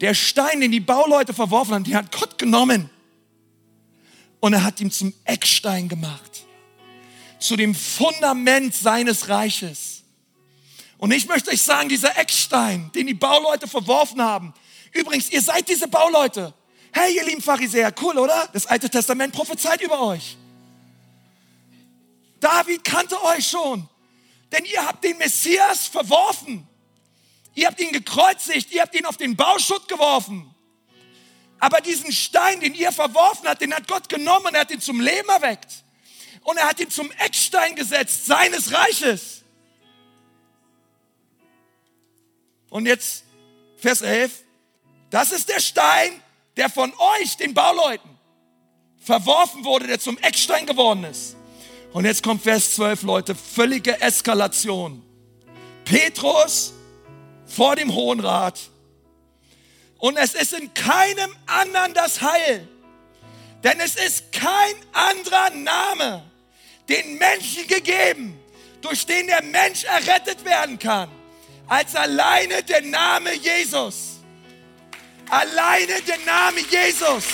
Der 0.00 0.14
Stein, 0.14 0.62
den 0.62 0.72
die 0.72 0.80
Bauleute 0.80 1.34
verworfen 1.34 1.74
haben, 1.74 1.84
den 1.84 1.96
hat 1.96 2.18
Gott 2.18 2.38
genommen 2.38 2.88
und 4.40 4.54
er 4.54 4.64
hat 4.64 4.80
ihn 4.80 4.90
zum 4.90 5.12
Eckstein 5.24 5.86
gemacht, 5.86 6.29
zu 7.40 7.56
dem 7.56 7.74
Fundament 7.74 8.74
seines 8.74 9.28
Reiches. 9.28 10.02
Und 10.98 11.12
ich 11.12 11.26
möchte 11.26 11.50
euch 11.50 11.62
sagen, 11.62 11.88
dieser 11.88 12.16
Eckstein, 12.18 12.90
den 12.94 13.06
die 13.06 13.14
Bauleute 13.14 13.66
verworfen 13.66 14.20
haben, 14.20 14.52
übrigens, 14.92 15.30
ihr 15.30 15.40
seid 15.40 15.68
diese 15.68 15.88
Bauleute. 15.88 16.52
Hey, 16.92 17.16
ihr 17.16 17.24
lieben 17.24 17.40
Pharisäer, 17.40 17.94
cool, 18.02 18.18
oder? 18.18 18.48
Das 18.52 18.66
Alte 18.66 18.90
Testament 18.90 19.32
prophezeit 19.32 19.80
über 19.80 20.00
euch. 20.00 20.36
David 22.40 22.84
kannte 22.84 23.22
euch 23.22 23.46
schon, 23.46 23.88
denn 24.52 24.64
ihr 24.64 24.84
habt 24.84 25.04
den 25.04 25.16
Messias 25.18 25.86
verworfen. 25.86 26.66
Ihr 27.54 27.66
habt 27.66 27.80
ihn 27.80 27.92
gekreuzigt, 27.92 28.72
ihr 28.72 28.82
habt 28.82 28.94
ihn 28.94 29.06
auf 29.06 29.16
den 29.16 29.36
Bauschutt 29.36 29.88
geworfen. 29.88 30.54
Aber 31.58 31.80
diesen 31.80 32.10
Stein, 32.10 32.60
den 32.60 32.74
ihr 32.74 32.90
verworfen 32.90 33.46
habt, 33.46 33.60
den 33.60 33.74
hat 33.74 33.86
Gott 33.86 34.08
genommen 34.08 34.54
er 34.54 34.62
hat 34.62 34.70
ihn 34.70 34.80
zum 34.80 35.00
Leben 35.00 35.28
erweckt. 35.28 35.84
Und 36.50 36.56
er 36.56 36.66
hat 36.66 36.80
ihn 36.80 36.90
zum 36.90 37.12
Eckstein 37.12 37.76
gesetzt 37.76 38.26
seines 38.26 38.72
Reiches. 38.72 39.42
Und 42.70 42.86
jetzt 42.86 43.22
Vers 43.76 44.02
11. 44.02 44.32
Das 45.10 45.30
ist 45.30 45.48
der 45.48 45.60
Stein, 45.60 46.10
der 46.56 46.68
von 46.68 46.92
euch, 47.20 47.36
den 47.36 47.54
Bauleuten, 47.54 48.10
verworfen 48.98 49.64
wurde, 49.64 49.86
der 49.86 50.00
zum 50.00 50.18
Eckstein 50.18 50.66
geworden 50.66 51.04
ist. 51.04 51.36
Und 51.92 52.04
jetzt 52.04 52.24
kommt 52.24 52.42
Vers 52.42 52.74
12, 52.74 53.02
Leute, 53.02 53.36
völlige 53.36 54.00
Eskalation. 54.00 55.04
Petrus 55.84 56.72
vor 57.46 57.76
dem 57.76 57.94
Hohen 57.94 58.18
Rat. 58.18 58.58
Und 59.98 60.16
es 60.16 60.34
ist 60.34 60.52
in 60.52 60.74
keinem 60.74 61.32
anderen 61.46 61.94
das 61.94 62.20
Heil. 62.20 62.66
Denn 63.62 63.78
es 63.78 63.94
ist 63.94 64.32
kein 64.32 64.74
anderer 64.92 65.50
Name 65.50 66.29
den 66.88 67.18
Menschen 67.18 67.66
gegeben, 67.66 68.38
durch 68.80 69.06
den 69.06 69.26
der 69.26 69.42
Mensch 69.42 69.84
errettet 69.84 70.44
werden 70.44 70.78
kann, 70.78 71.10
als 71.66 71.94
alleine 71.94 72.62
der 72.62 72.82
Name 72.82 73.34
Jesus. 73.34 74.18
Alleine 75.28 76.00
der 76.02 76.18
Name 76.18 76.60
Jesus. 76.60 77.24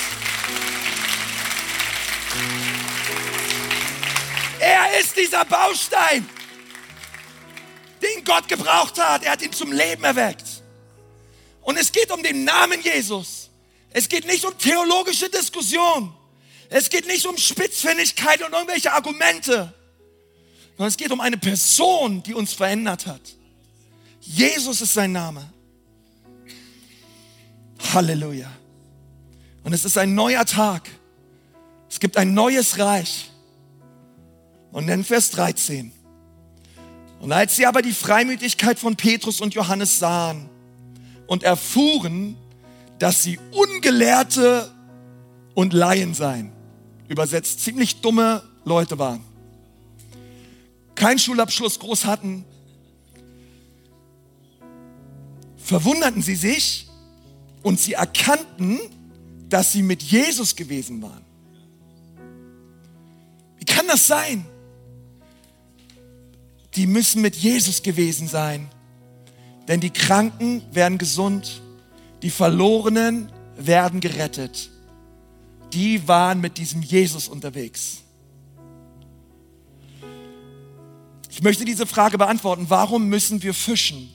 Er 4.60 4.98
ist 5.00 5.16
dieser 5.16 5.44
Baustein 5.44 6.28
den 8.02 8.24
Gott 8.24 8.48
gebraucht 8.48 8.98
hat. 8.98 9.24
Er 9.24 9.32
hat 9.32 9.42
ihn 9.42 9.52
zum 9.52 9.72
Leben 9.72 10.04
erweckt. 10.04 10.44
Und 11.62 11.76
es 11.76 11.90
geht 11.92 12.10
um 12.10 12.22
den 12.22 12.44
Namen 12.44 12.80
Jesus. 12.80 13.50
Es 13.90 14.08
geht 14.08 14.26
nicht 14.26 14.44
um 14.44 14.56
theologische 14.56 15.28
Diskussion. 15.28 16.15
Es 16.68 16.90
geht 16.90 17.06
nicht 17.06 17.26
um 17.26 17.36
Spitzfindigkeit 17.36 18.42
und 18.42 18.52
irgendwelche 18.52 18.92
Argumente, 18.92 19.72
sondern 20.76 20.88
es 20.88 20.96
geht 20.96 21.10
um 21.10 21.20
eine 21.20 21.38
Person, 21.38 22.22
die 22.22 22.34
uns 22.34 22.52
verändert 22.52 23.06
hat. 23.06 23.20
Jesus 24.20 24.80
ist 24.80 24.94
sein 24.94 25.12
Name. 25.12 25.50
Halleluja. 27.92 28.50
Und 29.62 29.72
es 29.72 29.84
ist 29.84 29.96
ein 29.98 30.14
neuer 30.14 30.44
Tag. 30.44 30.88
Es 31.88 32.00
gibt 32.00 32.16
ein 32.16 32.34
neues 32.34 32.78
Reich. 32.78 33.30
Und 34.72 34.88
dann 34.88 35.04
Vers 35.04 35.30
13. 35.30 35.92
Und 37.20 37.32
als 37.32 37.56
sie 37.56 37.66
aber 37.66 37.82
die 37.82 37.92
Freimütigkeit 37.92 38.78
von 38.78 38.96
Petrus 38.96 39.40
und 39.40 39.54
Johannes 39.54 39.98
sahen 39.98 40.48
und 41.26 41.42
erfuhren, 41.42 42.36
dass 42.98 43.22
sie 43.22 43.38
Ungelehrte 43.52 44.70
und 45.54 45.72
Laien 45.72 46.12
seien, 46.14 46.52
übersetzt 47.08 47.60
ziemlich 47.60 48.00
dumme 48.00 48.42
Leute 48.64 48.98
waren, 48.98 49.20
keinen 50.94 51.18
Schulabschluss 51.18 51.78
groß 51.78 52.04
hatten, 52.06 52.44
verwunderten 55.56 56.22
sie 56.22 56.36
sich 56.36 56.88
und 57.62 57.80
sie 57.80 57.94
erkannten, 57.94 58.78
dass 59.48 59.72
sie 59.72 59.82
mit 59.82 60.02
Jesus 60.02 60.56
gewesen 60.56 61.02
waren. 61.02 61.24
Wie 63.58 63.64
kann 63.64 63.86
das 63.86 64.06
sein? 64.06 64.46
Die 66.74 66.86
müssen 66.86 67.22
mit 67.22 67.36
Jesus 67.36 67.82
gewesen 67.82 68.28
sein, 68.28 68.68
denn 69.66 69.80
die 69.80 69.90
Kranken 69.90 70.62
werden 70.72 70.98
gesund, 70.98 71.62
die 72.22 72.30
Verlorenen 72.30 73.30
werden 73.56 74.00
gerettet. 74.00 74.70
Die 75.72 76.06
waren 76.08 76.40
mit 76.40 76.58
diesem 76.58 76.82
Jesus 76.82 77.28
unterwegs. 77.28 78.02
Ich 81.36 81.42
möchte 81.42 81.66
diese 81.66 81.84
Frage 81.84 82.16
beantworten. 82.16 82.66
Warum 82.68 83.08
müssen 83.08 83.42
wir 83.42 83.52
fischen? 83.52 84.08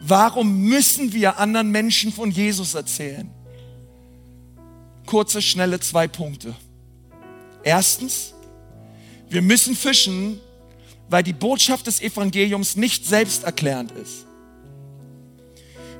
Warum 0.00 0.62
müssen 0.62 1.12
wir 1.12 1.38
anderen 1.38 1.72
Menschen 1.72 2.12
von 2.12 2.30
Jesus 2.30 2.74
erzählen? 2.74 3.28
Kurze, 5.04 5.42
schnelle 5.42 5.80
zwei 5.80 6.06
Punkte. 6.06 6.54
Erstens, 7.64 8.34
wir 9.28 9.42
müssen 9.42 9.74
fischen, 9.74 10.38
weil 11.08 11.24
die 11.24 11.32
Botschaft 11.32 11.88
des 11.88 12.00
Evangeliums 12.00 12.76
nicht 12.76 13.04
selbsterklärend 13.04 13.90
ist. 13.92 14.27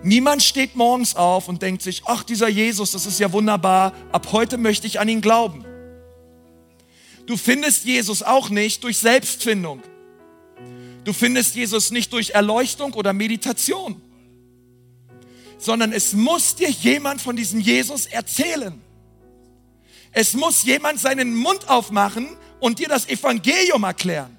Niemand 0.02 0.42
steht 0.42 0.76
morgens 0.76 1.16
auf 1.16 1.48
und 1.48 1.62
denkt 1.62 1.82
sich, 1.82 2.02
ach 2.04 2.22
dieser 2.22 2.48
Jesus, 2.48 2.92
das 2.92 3.06
ist 3.06 3.18
ja 3.18 3.32
wunderbar, 3.32 3.92
ab 4.12 4.28
heute 4.32 4.56
möchte 4.56 4.87
ich 4.87 5.00
an 5.00 5.08
ihn 5.08 5.20
glauben. 5.20 5.64
Du 7.26 7.37
findest 7.37 7.84
Jesus 7.84 8.22
auch 8.22 8.48
nicht 8.48 8.84
durch 8.84 8.98
Selbstfindung. 8.98 9.82
Du 11.04 11.12
findest 11.12 11.54
Jesus 11.54 11.90
nicht 11.90 12.12
durch 12.12 12.30
Erleuchtung 12.30 12.94
oder 12.94 13.12
Meditation, 13.12 14.00
sondern 15.58 15.92
es 15.92 16.12
muss 16.12 16.54
dir 16.54 16.70
jemand 16.70 17.20
von 17.20 17.37
diesem 17.37 17.61
Jesus 17.61 18.06
erzählen. 18.06 18.80
Es 20.12 20.34
muss 20.34 20.62
jemand 20.64 21.00
seinen 21.00 21.34
Mund 21.34 21.68
aufmachen 21.68 22.37
und 22.61 22.78
dir 22.78 22.88
das 22.88 23.08
Evangelium 23.08 23.84
erklären. 23.84 24.37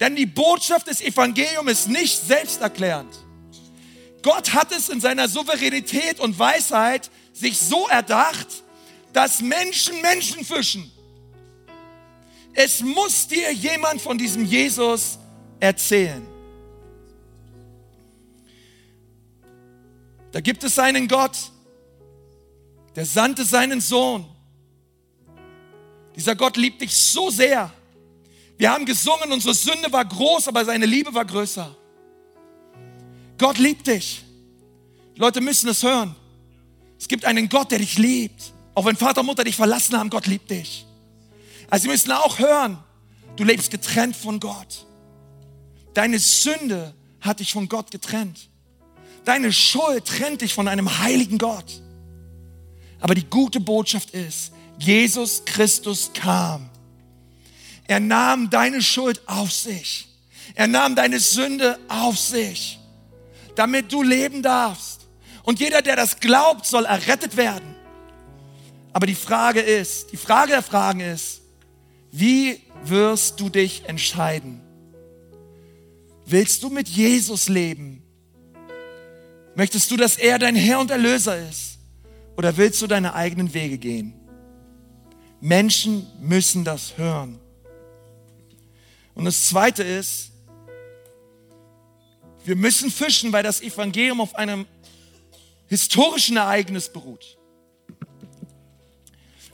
Denn 0.00 0.16
die 0.16 0.26
Botschaft 0.26 0.86
des 0.86 1.00
Evangeliums 1.00 1.70
ist 1.70 1.88
nicht 1.88 2.26
selbsterklärend. 2.26 3.21
Gott 4.22 4.54
hat 4.54 4.72
es 4.72 4.88
in 4.88 5.00
seiner 5.00 5.28
Souveränität 5.28 6.20
und 6.20 6.38
Weisheit 6.38 7.10
sich 7.32 7.58
so 7.58 7.88
erdacht, 7.88 8.62
dass 9.12 9.40
Menschen 9.40 10.00
Menschen 10.00 10.44
fischen. 10.44 10.90
Es 12.54 12.80
muss 12.80 13.26
dir 13.26 13.52
jemand 13.52 14.00
von 14.00 14.18
diesem 14.18 14.44
Jesus 14.44 15.18
erzählen. 15.58 16.26
Da 20.30 20.40
gibt 20.40 20.64
es 20.64 20.78
einen 20.78 21.08
Gott, 21.08 21.36
der 22.94 23.04
sandte 23.06 23.44
seinen 23.44 23.80
Sohn. 23.80 24.26
Dieser 26.16 26.36
Gott 26.36 26.56
liebt 26.56 26.80
dich 26.80 26.94
so 26.94 27.30
sehr. 27.30 27.72
Wir 28.58 28.70
haben 28.70 28.84
gesungen, 28.86 29.32
unsere 29.32 29.54
Sünde 29.54 29.90
war 29.92 30.04
groß, 30.04 30.48
aber 30.48 30.64
seine 30.64 30.86
Liebe 30.86 31.12
war 31.12 31.24
größer. 31.24 31.76
Gott 33.42 33.58
liebt 33.58 33.88
dich. 33.88 34.22
Leute 35.16 35.40
müssen 35.40 35.68
es 35.68 35.82
hören. 35.82 36.14
Es 36.96 37.08
gibt 37.08 37.24
einen 37.24 37.48
Gott, 37.48 37.72
der 37.72 37.80
dich 37.80 37.98
liebt. 37.98 38.52
Auch 38.72 38.84
wenn 38.84 38.94
Vater 38.94 39.22
und 39.22 39.26
Mutter 39.26 39.42
dich 39.42 39.56
verlassen 39.56 39.98
haben, 39.98 40.10
Gott 40.10 40.28
liebt 40.28 40.48
dich. 40.48 40.86
Also 41.68 41.82
sie 41.82 41.88
müssen 41.88 42.12
auch 42.12 42.38
hören, 42.38 42.78
du 43.34 43.42
lebst 43.42 43.72
getrennt 43.72 44.14
von 44.14 44.38
Gott. 44.38 44.86
Deine 45.92 46.20
Sünde 46.20 46.94
hat 47.20 47.40
dich 47.40 47.52
von 47.52 47.68
Gott 47.68 47.90
getrennt. 47.90 48.48
Deine 49.24 49.52
Schuld 49.52 50.04
trennt 50.04 50.42
dich 50.42 50.54
von 50.54 50.68
einem 50.68 51.00
heiligen 51.00 51.38
Gott. 51.38 51.82
Aber 53.00 53.16
die 53.16 53.26
gute 53.26 53.58
Botschaft 53.58 54.10
ist, 54.10 54.52
Jesus 54.78 55.44
Christus 55.44 56.12
kam. 56.14 56.70
Er 57.88 57.98
nahm 57.98 58.50
deine 58.50 58.82
Schuld 58.82 59.20
auf 59.26 59.50
sich. 59.50 60.06
Er 60.54 60.68
nahm 60.68 60.94
deine 60.94 61.18
Sünde 61.18 61.80
auf 61.88 62.16
sich, 62.16 62.78
damit 63.54 63.92
du 63.92 64.02
leben 64.02 64.42
darfst. 64.42 65.08
Und 65.42 65.60
jeder, 65.60 65.82
der 65.82 65.96
das 65.96 66.20
glaubt, 66.20 66.66
soll 66.66 66.84
errettet 66.84 67.36
werden. 67.36 67.74
Aber 68.92 69.06
die 69.06 69.14
Frage 69.14 69.60
ist, 69.60 70.12
die 70.12 70.16
Frage 70.16 70.52
der 70.52 70.62
Fragen 70.62 71.00
ist, 71.00 71.40
wie 72.10 72.60
wirst 72.84 73.40
du 73.40 73.48
dich 73.48 73.84
entscheiden? 73.86 74.60
Willst 76.26 76.62
du 76.62 76.68
mit 76.68 76.88
Jesus 76.88 77.48
leben? 77.48 78.02
Möchtest 79.54 79.90
du, 79.90 79.96
dass 79.96 80.16
er 80.16 80.38
dein 80.38 80.54
Herr 80.54 80.78
und 80.78 80.90
Erlöser 80.90 81.48
ist? 81.48 81.78
Oder 82.36 82.56
willst 82.56 82.80
du 82.80 82.86
deine 82.86 83.14
eigenen 83.14 83.52
Wege 83.52 83.78
gehen? 83.78 84.14
Menschen 85.40 86.06
müssen 86.20 86.64
das 86.64 86.96
hören. 86.96 87.38
Und 89.14 89.24
das 89.24 89.48
Zweite 89.48 89.82
ist, 89.82 90.31
wir 92.44 92.56
müssen 92.56 92.90
fischen, 92.90 93.32
weil 93.32 93.42
das 93.42 93.60
Evangelium 93.60 94.20
auf 94.20 94.34
einem 94.34 94.66
historischen 95.68 96.36
Ereignis 96.36 96.92
beruht. 96.92 97.38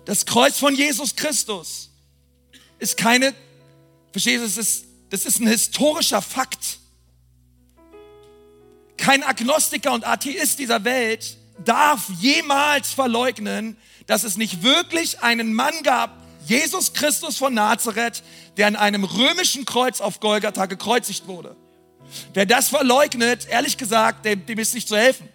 Das 0.04 0.24
Kreuz 0.24 0.58
von 0.58 0.74
Jesus 0.74 1.14
Christus 1.16 1.90
ist 2.78 2.96
keine, 2.96 3.34
verstehst 4.10 4.38
du, 4.38 4.46
das 4.46 4.56
ist, 4.56 4.84
das 5.10 5.26
ist 5.26 5.40
ein 5.40 5.48
historischer 5.48 6.22
Fakt. 6.22 6.78
Kein 8.96 9.22
Agnostiker 9.22 9.92
und 9.92 10.06
Atheist 10.06 10.58
dieser 10.58 10.84
Welt 10.84 11.36
darf 11.64 12.08
jemals 12.20 12.92
verleugnen, 12.92 13.76
dass 14.06 14.24
es 14.24 14.36
nicht 14.36 14.62
wirklich 14.62 15.22
einen 15.22 15.52
Mann 15.52 15.82
gab, 15.82 16.24
Jesus 16.46 16.94
Christus 16.94 17.36
von 17.36 17.52
Nazareth, 17.52 18.22
der 18.56 18.68
an 18.68 18.76
einem 18.76 19.04
römischen 19.04 19.66
Kreuz 19.66 20.00
auf 20.00 20.20
Golgatha 20.20 20.66
gekreuzigt 20.66 21.26
wurde. 21.26 21.54
Wer 22.34 22.46
das 22.46 22.68
verleugnet, 22.68 23.46
ehrlich 23.48 23.76
gesagt, 23.76 24.24
dem, 24.24 24.44
dem 24.46 24.58
ist 24.58 24.74
nicht 24.74 24.88
zu 24.88 24.96
helfen. 24.96 25.28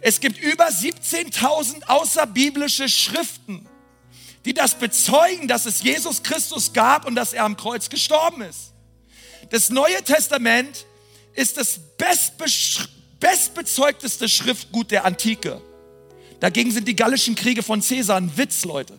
Es 0.00 0.18
gibt 0.20 0.38
über 0.38 0.66
17.000 0.66 1.84
außerbiblische 1.86 2.88
Schriften, 2.88 3.68
die 4.44 4.52
das 4.52 4.74
bezeugen, 4.74 5.46
dass 5.46 5.66
es 5.66 5.82
Jesus 5.82 6.22
Christus 6.22 6.72
gab 6.72 7.06
und 7.06 7.14
dass 7.14 7.32
er 7.32 7.44
am 7.44 7.56
Kreuz 7.56 7.88
gestorben 7.88 8.42
ist. 8.42 8.72
Das 9.50 9.70
Neue 9.70 10.02
Testament 10.02 10.86
ist 11.34 11.56
das 11.56 11.78
bestbezeugteste 13.20 14.28
Schriftgut 14.28 14.90
der 14.90 15.04
Antike. 15.04 15.60
Dagegen 16.40 16.72
sind 16.72 16.88
die 16.88 16.96
gallischen 16.96 17.36
Kriege 17.36 17.62
von 17.62 17.80
Caesar 17.80 18.16
ein 18.16 18.36
Witz, 18.36 18.64
Leute. 18.64 18.98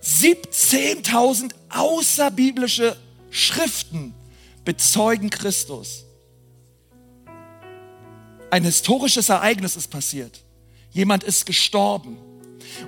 17.000 0.00 1.50
außerbiblische 1.70 2.96
Schriften 3.30 4.14
bezeugen 4.64 5.30
Christus. 5.30 6.04
Ein 8.50 8.64
historisches 8.64 9.28
Ereignis 9.28 9.76
ist 9.76 9.90
passiert. 9.90 10.42
Jemand 10.90 11.24
ist 11.24 11.46
gestorben. 11.46 12.18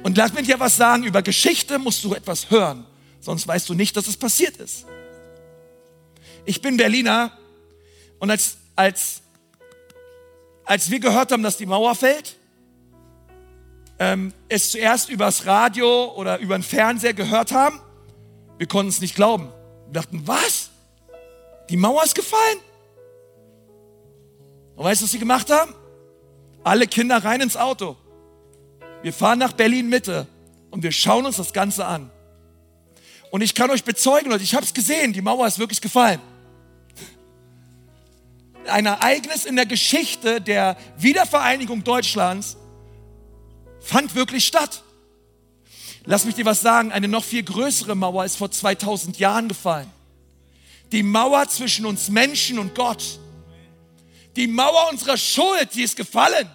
Und 0.03 0.17
lass 0.17 0.33
mich 0.33 0.47
dir 0.47 0.61
was 0.61 0.77
sagen, 0.77 1.05
über 1.05 1.23
Geschichte 1.23 1.79
musst 1.79 2.05
du 2.05 2.15
etwas 2.15 2.51
hören, 2.51 2.87
sonst 3.21 3.47
weißt 3.47 3.69
du 3.69 3.75
nicht, 3.75 3.97
dass 3.97 4.07
es 4.07 4.17
passiert 4.17 4.57
ist. 4.57 4.87
Ich 6.45 6.63
bin 6.63 6.77
Berliner 6.77 7.37
und 8.19 8.31
als, 8.31 8.57
als, 8.77 9.23
als 10.65 10.91
wir 10.91 11.01
gehört 11.01 11.33
haben, 11.33 11.43
dass 11.43 11.57
die 11.57 11.67
Mauer 11.67 11.95
fällt, 11.95 12.37
ähm, 13.99 14.33
es 14.49 14.71
zuerst 14.71 15.11
übers 15.11 15.47
Radio 15.47 16.15
oder 16.15 16.39
über 16.39 16.57
den 16.57 16.63
Fernseher 16.63 17.15
gehört 17.15 17.53
haben, 17.53 17.81
wir 18.59 18.67
konnten 18.67 18.91
es 18.91 19.01
nicht 19.01 19.15
glauben. 19.15 19.51
Dachten, 19.93 20.27
was? 20.27 20.71
Die 21.69 21.77
Mauer 21.77 22.05
ist 22.05 22.15
gefallen? 22.15 22.59
Und 24.77 24.85
weißt 24.85 25.01
du, 25.01 25.05
was 25.05 25.13
sie 25.13 25.19
gemacht 25.19 25.51
haben? 25.51 25.75
Alle 26.65 26.87
Kinder 26.87 27.23
rein 27.23 27.41
ins 27.41 27.57
Auto. 27.57 27.97
Wir 29.03 29.13
fahren 29.13 29.39
nach 29.39 29.53
Berlin 29.53 29.89
Mitte 29.89 30.27
und 30.71 30.83
wir 30.83 30.93
schauen 30.93 31.27
uns 31.27 31.37
das 31.37 31.53
Ganze 31.53 31.87
an. 31.87 32.11
Und 33.31 33.43
ich 33.43 33.55
kann 33.55 33.71
euch 33.71 33.85
bezeugen, 33.85 34.31
Leute, 34.31 34.43
ich 34.43 34.55
habe 34.55 34.65
es 34.65 34.75
gesehen, 34.75 35.13
die 35.13 35.23
Mauer 35.23 35.47
ist 35.47 35.59
wirklich 35.59 35.81
gefallen. 35.81 36.21
Ein 38.67 38.87
Ereignis 38.87 39.47
in 39.47 39.57
der 39.57 39.67
Geschichte 39.67 40.41
der 40.41 40.77
Wiedervereinigung 40.99 41.83
Deutschlands 41.83 42.57
fand 43.81 44.15
wirklich 44.15 44.47
statt. 44.47 44.83
Lass 46.05 46.25
mich 46.25 46.35
dir 46.35 46.45
was 46.45 46.61
sagen, 46.61 46.93
eine 46.93 47.09
noch 47.09 47.25
viel 47.25 47.43
größere 47.43 47.95
Mauer 47.95 48.25
ist 48.25 48.37
vor 48.37 48.51
2000 48.51 49.19
Jahren 49.19 49.49
gefallen. 49.49 49.91
Die 50.93 51.03
Mauer 51.03 51.49
zwischen 51.49 51.87
uns 51.87 52.09
Menschen 52.09 52.59
und 52.59 52.75
Gott. 52.75 53.21
Die 54.37 54.47
Mauer 54.47 54.89
unserer 54.91 55.17
Schuld, 55.17 55.75
die 55.75 55.83
ist 55.83 55.97
gefallen. 55.97 56.49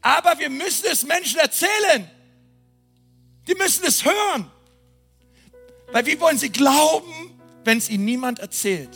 Aber 0.00 0.38
wir 0.38 0.50
müssen 0.50 0.86
es 0.90 1.04
Menschen 1.04 1.38
erzählen. 1.38 2.10
Die 3.46 3.54
müssen 3.54 3.84
es 3.86 4.04
hören. 4.04 4.50
Weil 5.92 6.06
wie 6.06 6.18
wollen 6.18 6.38
sie 6.38 6.50
glauben, 6.50 7.38
wenn 7.64 7.78
es 7.78 7.88
ihnen 7.88 8.04
niemand 8.04 8.38
erzählt? 8.38 8.90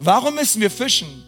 Warum 0.00 0.34
müssen 0.34 0.60
wir 0.60 0.70
fischen? 0.70 1.22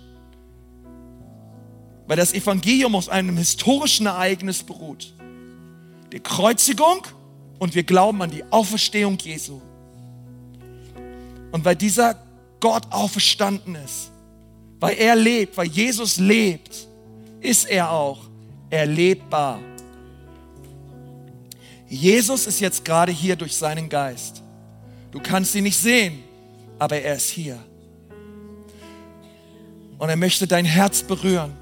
Weil 2.06 2.16
das 2.16 2.32
Evangelium 2.32 2.96
aus 2.96 3.08
einem 3.08 3.36
historischen 3.36 4.06
Ereignis 4.06 4.62
beruht. 4.62 5.14
Die 6.14 6.20
Kreuzigung 6.20 7.02
und 7.58 7.74
wir 7.74 7.82
glauben 7.82 8.22
an 8.22 8.30
die 8.30 8.44
Auferstehung 8.44 9.18
Jesu. 9.18 9.60
Und 11.50 11.64
weil 11.64 11.74
dieser 11.74 12.14
Gott 12.60 12.84
auferstanden 12.90 13.74
ist, 13.74 14.12
weil 14.78 14.94
er 14.94 15.16
lebt, 15.16 15.56
weil 15.56 15.66
Jesus 15.66 16.18
lebt, 16.18 16.86
ist 17.40 17.64
er 17.64 17.90
auch 17.90 18.20
erlebbar. 18.70 19.58
Jesus 21.88 22.46
ist 22.46 22.60
jetzt 22.60 22.84
gerade 22.84 23.10
hier 23.10 23.34
durch 23.34 23.56
seinen 23.56 23.88
Geist. 23.88 24.40
Du 25.10 25.18
kannst 25.18 25.52
ihn 25.56 25.64
nicht 25.64 25.78
sehen, 25.78 26.22
aber 26.78 26.96
er 26.96 27.16
ist 27.16 27.30
hier. 27.30 27.58
Und 29.98 30.08
er 30.08 30.16
möchte 30.16 30.46
dein 30.46 30.64
Herz 30.64 31.02
berühren. 31.02 31.54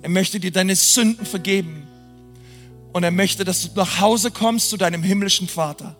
Er 0.00 0.08
möchte 0.08 0.40
dir 0.40 0.52
deine 0.52 0.74
Sünden 0.74 1.26
vergeben. 1.26 1.86
Und 2.92 3.04
er 3.04 3.10
möchte, 3.10 3.44
dass 3.44 3.62
du 3.62 3.68
nach 3.74 4.00
Hause 4.00 4.30
kommst 4.30 4.70
zu 4.70 4.76
deinem 4.76 5.02
himmlischen 5.02 5.48
Vater. 5.48 5.96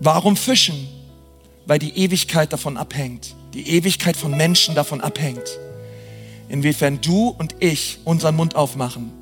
Warum 0.00 0.34
fischen? 0.36 0.88
Weil 1.66 1.78
die 1.78 1.96
Ewigkeit 1.96 2.52
davon 2.52 2.76
abhängt. 2.76 3.36
Die 3.54 3.68
Ewigkeit 3.68 4.16
von 4.16 4.36
Menschen 4.36 4.74
davon 4.74 5.00
abhängt. 5.00 5.58
Inwiefern 6.48 7.00
du 7.00 7.28
und 7.28 7.54
ich 7.60 7.98
unseren 8.04 8.34
Mund 8.34 8.56
aufmachen 8.56 9.12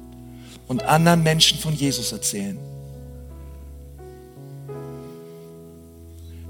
und 0.68 0.84
anderen 0.84 1.22
Menschen 1.22 1.58
von 1.58 1.74
Jesus 1.74 2.12
erzählen. 2.12 2.58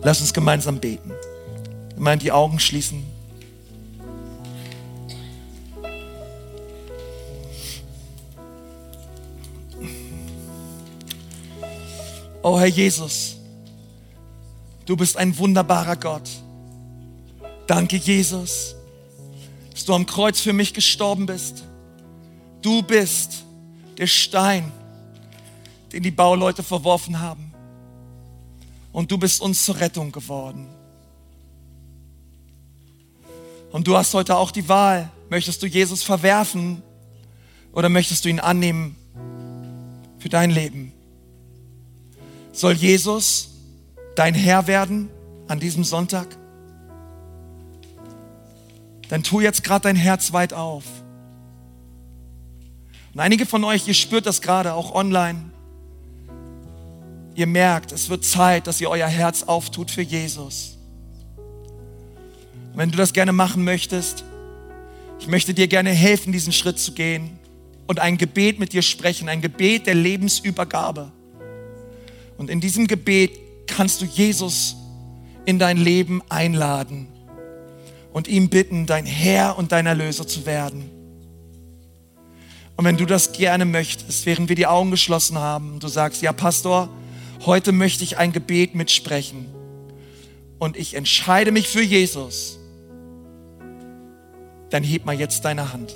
Lass 0.03 0.21
uns 0.21 0.33
gemeinsam 0.33 0.79
beten. 0.79 1.11
Mal 2.01 2.19
die 2.19 2.33
Augen 2.33 2.59
schließen. 2.59 3.05
Oh 12.43 12.59
Herr 12.59 12.67
Jesus, 12.67 13.37
Du 14.91 14.97
bist 14.97 15.17
ein 15.17 15.39
wunderbarer 15.39 15.95
Gott. 15.95 16.29
Danke, 17.69 17.97
Jesus, 17.97 18.75
dass 19.71 19.85
du 19.85 19.95
am 19.95 20.05
Kreuz 20.05 20.41
für 20.41 20.53
mich 20.53 20.75
gestorben 20.75 21.27
bist. 21.27 21.63
Du 22.61 22.83
bist 22.83 23.45
der 23.99 24.09
Stein, 24.09 24.73
den 25.93 26.03
die 26.03 26.11
Bauleute 26.11 26.65
verworfen 26.65 27.21
haben. 27.21 27.55
Und 28.91 29.13
du 29.13 29.17
bist 29.17 29.41
uns 29.41 29.65
zur 29.65 29.79
Rettung 29.79 30.11
geworden. 30.11 30.67
Und 33.71 33.87
du 33.87 33.97
hast 33.97 34.15
heute 34.15 34.37
auch 34.37 34.51
die 34.51 34.69
Wahl, 34.69 35.11
möchtest 35.29 35.63
du 35.63 35.67
Jesus 35.67 36.03
verwerfen 36.03 36.83
oder 37.73 37.89
möchtest 37.89 38.25
du 38.25 38.29
ihn 38.29 38.41
annehmen 38.41 38.97
für 40.19 40.29
dein 40.29 40.51
Leben? 40.51 40.93
Soll 42.53 42.73
Jesus 42.73 43.51
dein 44.17 44.35
Herr 44.35 44.67
werden 44.67 45.09
an 45.47 45.61
diesem 45.61 45.85
Sonntag? 45.85 46.37
Dann 49.09 49.23
tu 49.23 49.41
jetzt 49.41 49.63
gerade 49.63 49.85
dein 49.85 49.97
Herz 49.97 50.33
weit 50.33 50.53
auf. 50.53 50.85
Und 53.15 53.21
einige 53.21 53.47
von 53.47 53.65
euch, 53.65 53.87
ihr 53.89 53.95
spürt 53.95 54.27
das 54.27 54.41
gerade 54.41 54.75
auch 54.75 54.95
online. 54.95 55.51
Ihr 57.35 57.47
merkt, 57.47 57.93
es 57.93 58.09
wird 58.09 58.25
Zeit, 58.25 58.67
dass 58.67 58.81
ihr 58.81 58.91
euer 58.91 59.09
Herz 59.09 59.45
auftut 59.45 59.91
für 59.91 60.03
Jesus. 60.03 60.80
Wenn 62.81 62.91
du 62.91 62.97
das 62.97 63.13
gerne 63.13 63.33
machen 63.33 63.63
möchtest, 63.63 64.25
ich 65.19 65.27
möchte 65.27 65.53
dir 65.53 65.69
gerne 65.69 65.91
helfen, 65.91 66.33
diesen 66.33 66.51
Schritt 66.51 66.79
zu 66.79 66.93
gehen 66.93 67.39
und 67.87 68.01
ein 68.01 68.17
Gebet 68.17 68.59
mit 68.59 68.73
dir 68.73 68.81
sprechen, 68.81 69.29
ein 69.29 69.43
Gebet 69.43 69.87
der 69.87 69.95
Lebensübergabe. 69.95 71.13
Und 72.39 72.49
in 72.49 72.63
diesem 72.63 72.87
Gebet 72.87 73.33
kannst 73.67 74.01
du 74.01 74.07
Jesus 74.07 74.77
in 75.45 75.59
dein 75.59 75.77
Leben 75.77 76.23
einladen 76.31 77.09
und 78.15 78.29
ihm 78.29 78.49
bitten, 78.49 78.87
dein 78.87 79.05
Herr 79.05 79.59
und 79.59 79.73
dein 79.73 79.85
Erlöser 79.85 80.27
zu 80.27 80.47
werden. 80.47 80.89
Und 82.79 82.87
wenn 82.87 82.97
du 82.97 83.05
das 83.05 83.33
gerne 83.33 83.67
möchtest, 83.67 84.25
während 84.25 84.49
wir 84.49 84.57
die 84.57 84.67
Augen 84.67 84.91
geschlossen 84.91 85.37
haben, 85.37 85.81
du 85.81 85.89
sagst, 85.89 86.23
ja 86.23 86.33
Pastor, 86.33 86.89
heute 87.45 87.73
möchte 87.73 88.05
ich 88.05 88.17
ein 88.17 88.33
Gebet 88.33 88.75
mitsprechen 88.75 89.45
und 90.59 90.79
ich 90.79 90.95
entscheide 90.95 91.53
mich 91.53 91.69
für 91.69 91.83
Jesus, 91.83 92.57
dann 94.71 94.83
heb 94.83 95.05
mal 95.05 95.19
jetzt 95.19 95.45
deine 95.45 95.73
Hand. 95.73 95.95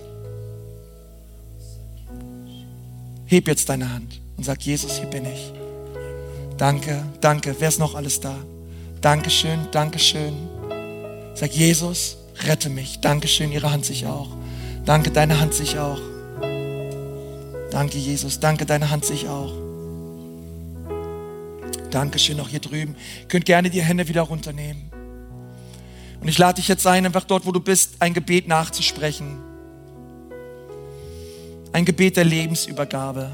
Heb 3.27 3.49
jetzt 3.49 3.69
deine 3.69 3.93
Hand 3.93 4.21
und 4.37 4.45
sag, 4.45 4.61
Jesus, 4.63 4.99
hier 4.99 5.09
bin 5.09 5.25
ich. 5.25 5.53
Danke, 6.59 7.03
danke. 7.21 7.57
Wer 7.59 7.69
ist 7.69 7.79
noch 7.79 7.95
alles 7.95 8.21
da? 8.21 8.37
Dankeschön, 9.01 9.69
Dankeschön. 9.73 10.35
Sag 11.35 11.53
Jesus, 11.53 12.17
rette 12.47 12.69
mich. 12.69 13.01
Dankeschön, 13.01 13.51
Ihre 13.51 13.73
Hand 13.73 13.85
sich 13.85 14.07
auch. 14.07 14.29
Danke, 14.85 15.11
deine 15.11 15.41
Hand 15.41 15.55
sich 15.55 15.79
auch. 15.79 16.01
Danke, 17.71 17.99
Jesus. 17.99 18.39
Danke, 18.39 18.67
deine 18.67 18.91
Hand 18.91 19.05
sich 19.05 19.29
auch. 19.29 19.53
Dankeschön, 21.91 22.39
auch 22.41 22.49
hier 22.49 22.61
drüben. 22.61 22.95
Könnt 23.29 23.47
gerne 23.47 23.71
die 23.71 23.83
Hände 23.83 24.07
wieder 24.07 24.23
runternehmen. 24.23 24.94
Und 26.25 26.31
ich 26.31 26.39
lade 26.39 26.55
dich 26.55 26.69
jetzt 26.69 26.87
ein, 26.87 27.05
einfach 27.05 27.25
dort, 27.25 27.45
wo 27.45 27.53
du 27.53 27.61
bist, 27.61 27.97
ein 27.99 28.15
Gebet 28.15 28.49
nachzusprechen. 28.49 29.37
Ein 31.71 31.85
Gebet 31.85 32.17
der 32.17 32.25
Lebensübergabe. 32.25 33.31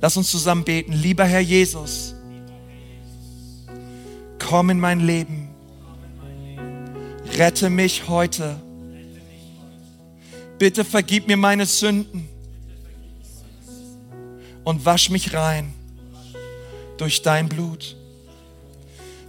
Lass 0.00 0.16
uns 0.16 0.30
zusammen 0.30 0.64
beten. 0.64 0.94
Lieber 0.94 1.26
Herr 1.26 1.42
Jesus, 1.42 2.14
komm 4.38 4.70
in 4.70 4.80
mein 4.80 5.00
Leben. 5.00 5.50
Rette 7.36 7.68
mich 7.68 8.08
heute. 8.08 8.56
Bitte 10.58 10.86
vergib 10.86 11.28
mir 11.28 11.36
meine 11.36 11.66
Sünden 11.66 12.30
und 14.64 14.86
wasch 14.86 15.10
mich 15.10 15.34
rein 15.34 15.74
durch 16.96 17.20
dein 17.20 17.46
Blut. 17.46 17.94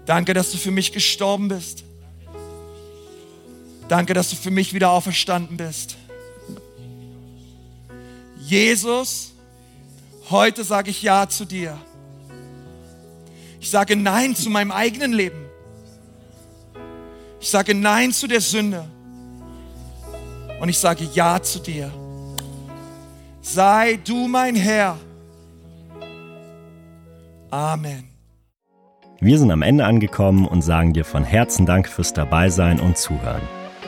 Danke, 0.06 0.34
dass 0.34 0.54
du 0.54 0.58
für 0.58 0.72
mich 0.72 0.94
gestorben 0.94 1.50
bist. 1.50 1.84
Danke, 3.90 4.14
dass 4.14 4.30
du 4.30 4.38
für 4.38 4.52
mich 4.52 4.74
wieder 4.74 4.92
auferstanden 4.92 5.58
bist. 5.58 5.98
Jesus, 8.38 9.34
Heute 10.30 10.64
sage 10.64 10.92
ich 10.92 11.02
Ja 11.02 11.28
zu 11.28 11.44
dir. 11.44 11.76
Ich 13.60 13.72
sage 13.72 13.96
Nein 13.96 14.36
zu 14.36 14.52
meinem 14.52 14.72
eigenen 14.72 15.12
Leben. 15.12 15.46
Ich 17.42 17.50
sage 17.50 17.74
Nein 17.74 18.12
zu 18.12 18.28
der 18.28 18.42
Sünde. 18.42 18.86
Und 20.60 20.70
ich 20.70 20.78
sage 20.78 21.10
Ja 21.14 21.42
zu 21.42 21.60
dir. 21.60 21.92
Sei 23.42 24.00
du 24.06 24.28
mein 24.28 24.56
Herr. 24.56 24.98
Amen. 27.50 28.08
Wir 29.20 29.40
sind 29.40 29.50
am 29.50 29.64
Ende 29.64 29.84
angekommen 29.84 30.48
und 30.48 30.62
sagen 30.62 30.94
dir 30.94 31.06
von 31.06 31.24
Herzen 31.24 31.66
Dank 31.66 31.90
fürs 31.90 32.14
Dabeisein 32.14 32.80
und 32.80 33.00
Zuhören. 33.00 33.42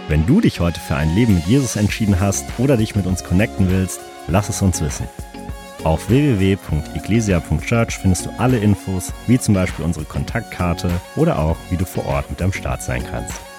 Wenn 0.07 0.25
du 0.25 0.41
dich 0.41 0.59
heute 0.59 0.79
für 0.79 0.95
ein 0.95 1.13
Leben 1.15 1.35
mit 1.35 1.45
Jesus 1.47 1.75
entschieden 1.75 2.19
hast 2.19 2.45
oder 2.57 2.77
dich 2.77 2.95
mit 2.95 3.05
uns 3.05 3.23
connecten 3.23 3.69
willst, 3.69 3.99
lass 4.27 4.49
es 4.49 4.61
uns 4.61 4.81
wissen. 4.81 5.07
Auf 5.83 6.09
www.eglesia.church 6.09 7.97
findest 7.97 8.25
du 8.25 8.29
alle 8.37 8.59
Infos, 8.59 9.13
wie 9.27 9.39
zum 9.39 9.55
Beispiel 9.55 9.83
unsere 9.83 10.05
Kontaktkarte 10.05 10.91
oder 11.15 11.39
auch, 11.39 11.57
wie 11.69 11.77
du 11.77 11.85
vor 11.85 12.05
Ort 12.05 12.29
mit 12.29 12.41
am 12.41 12.53
Start 12.53 12.83
sein 12.83 13.03
kannst. 13.09 13.50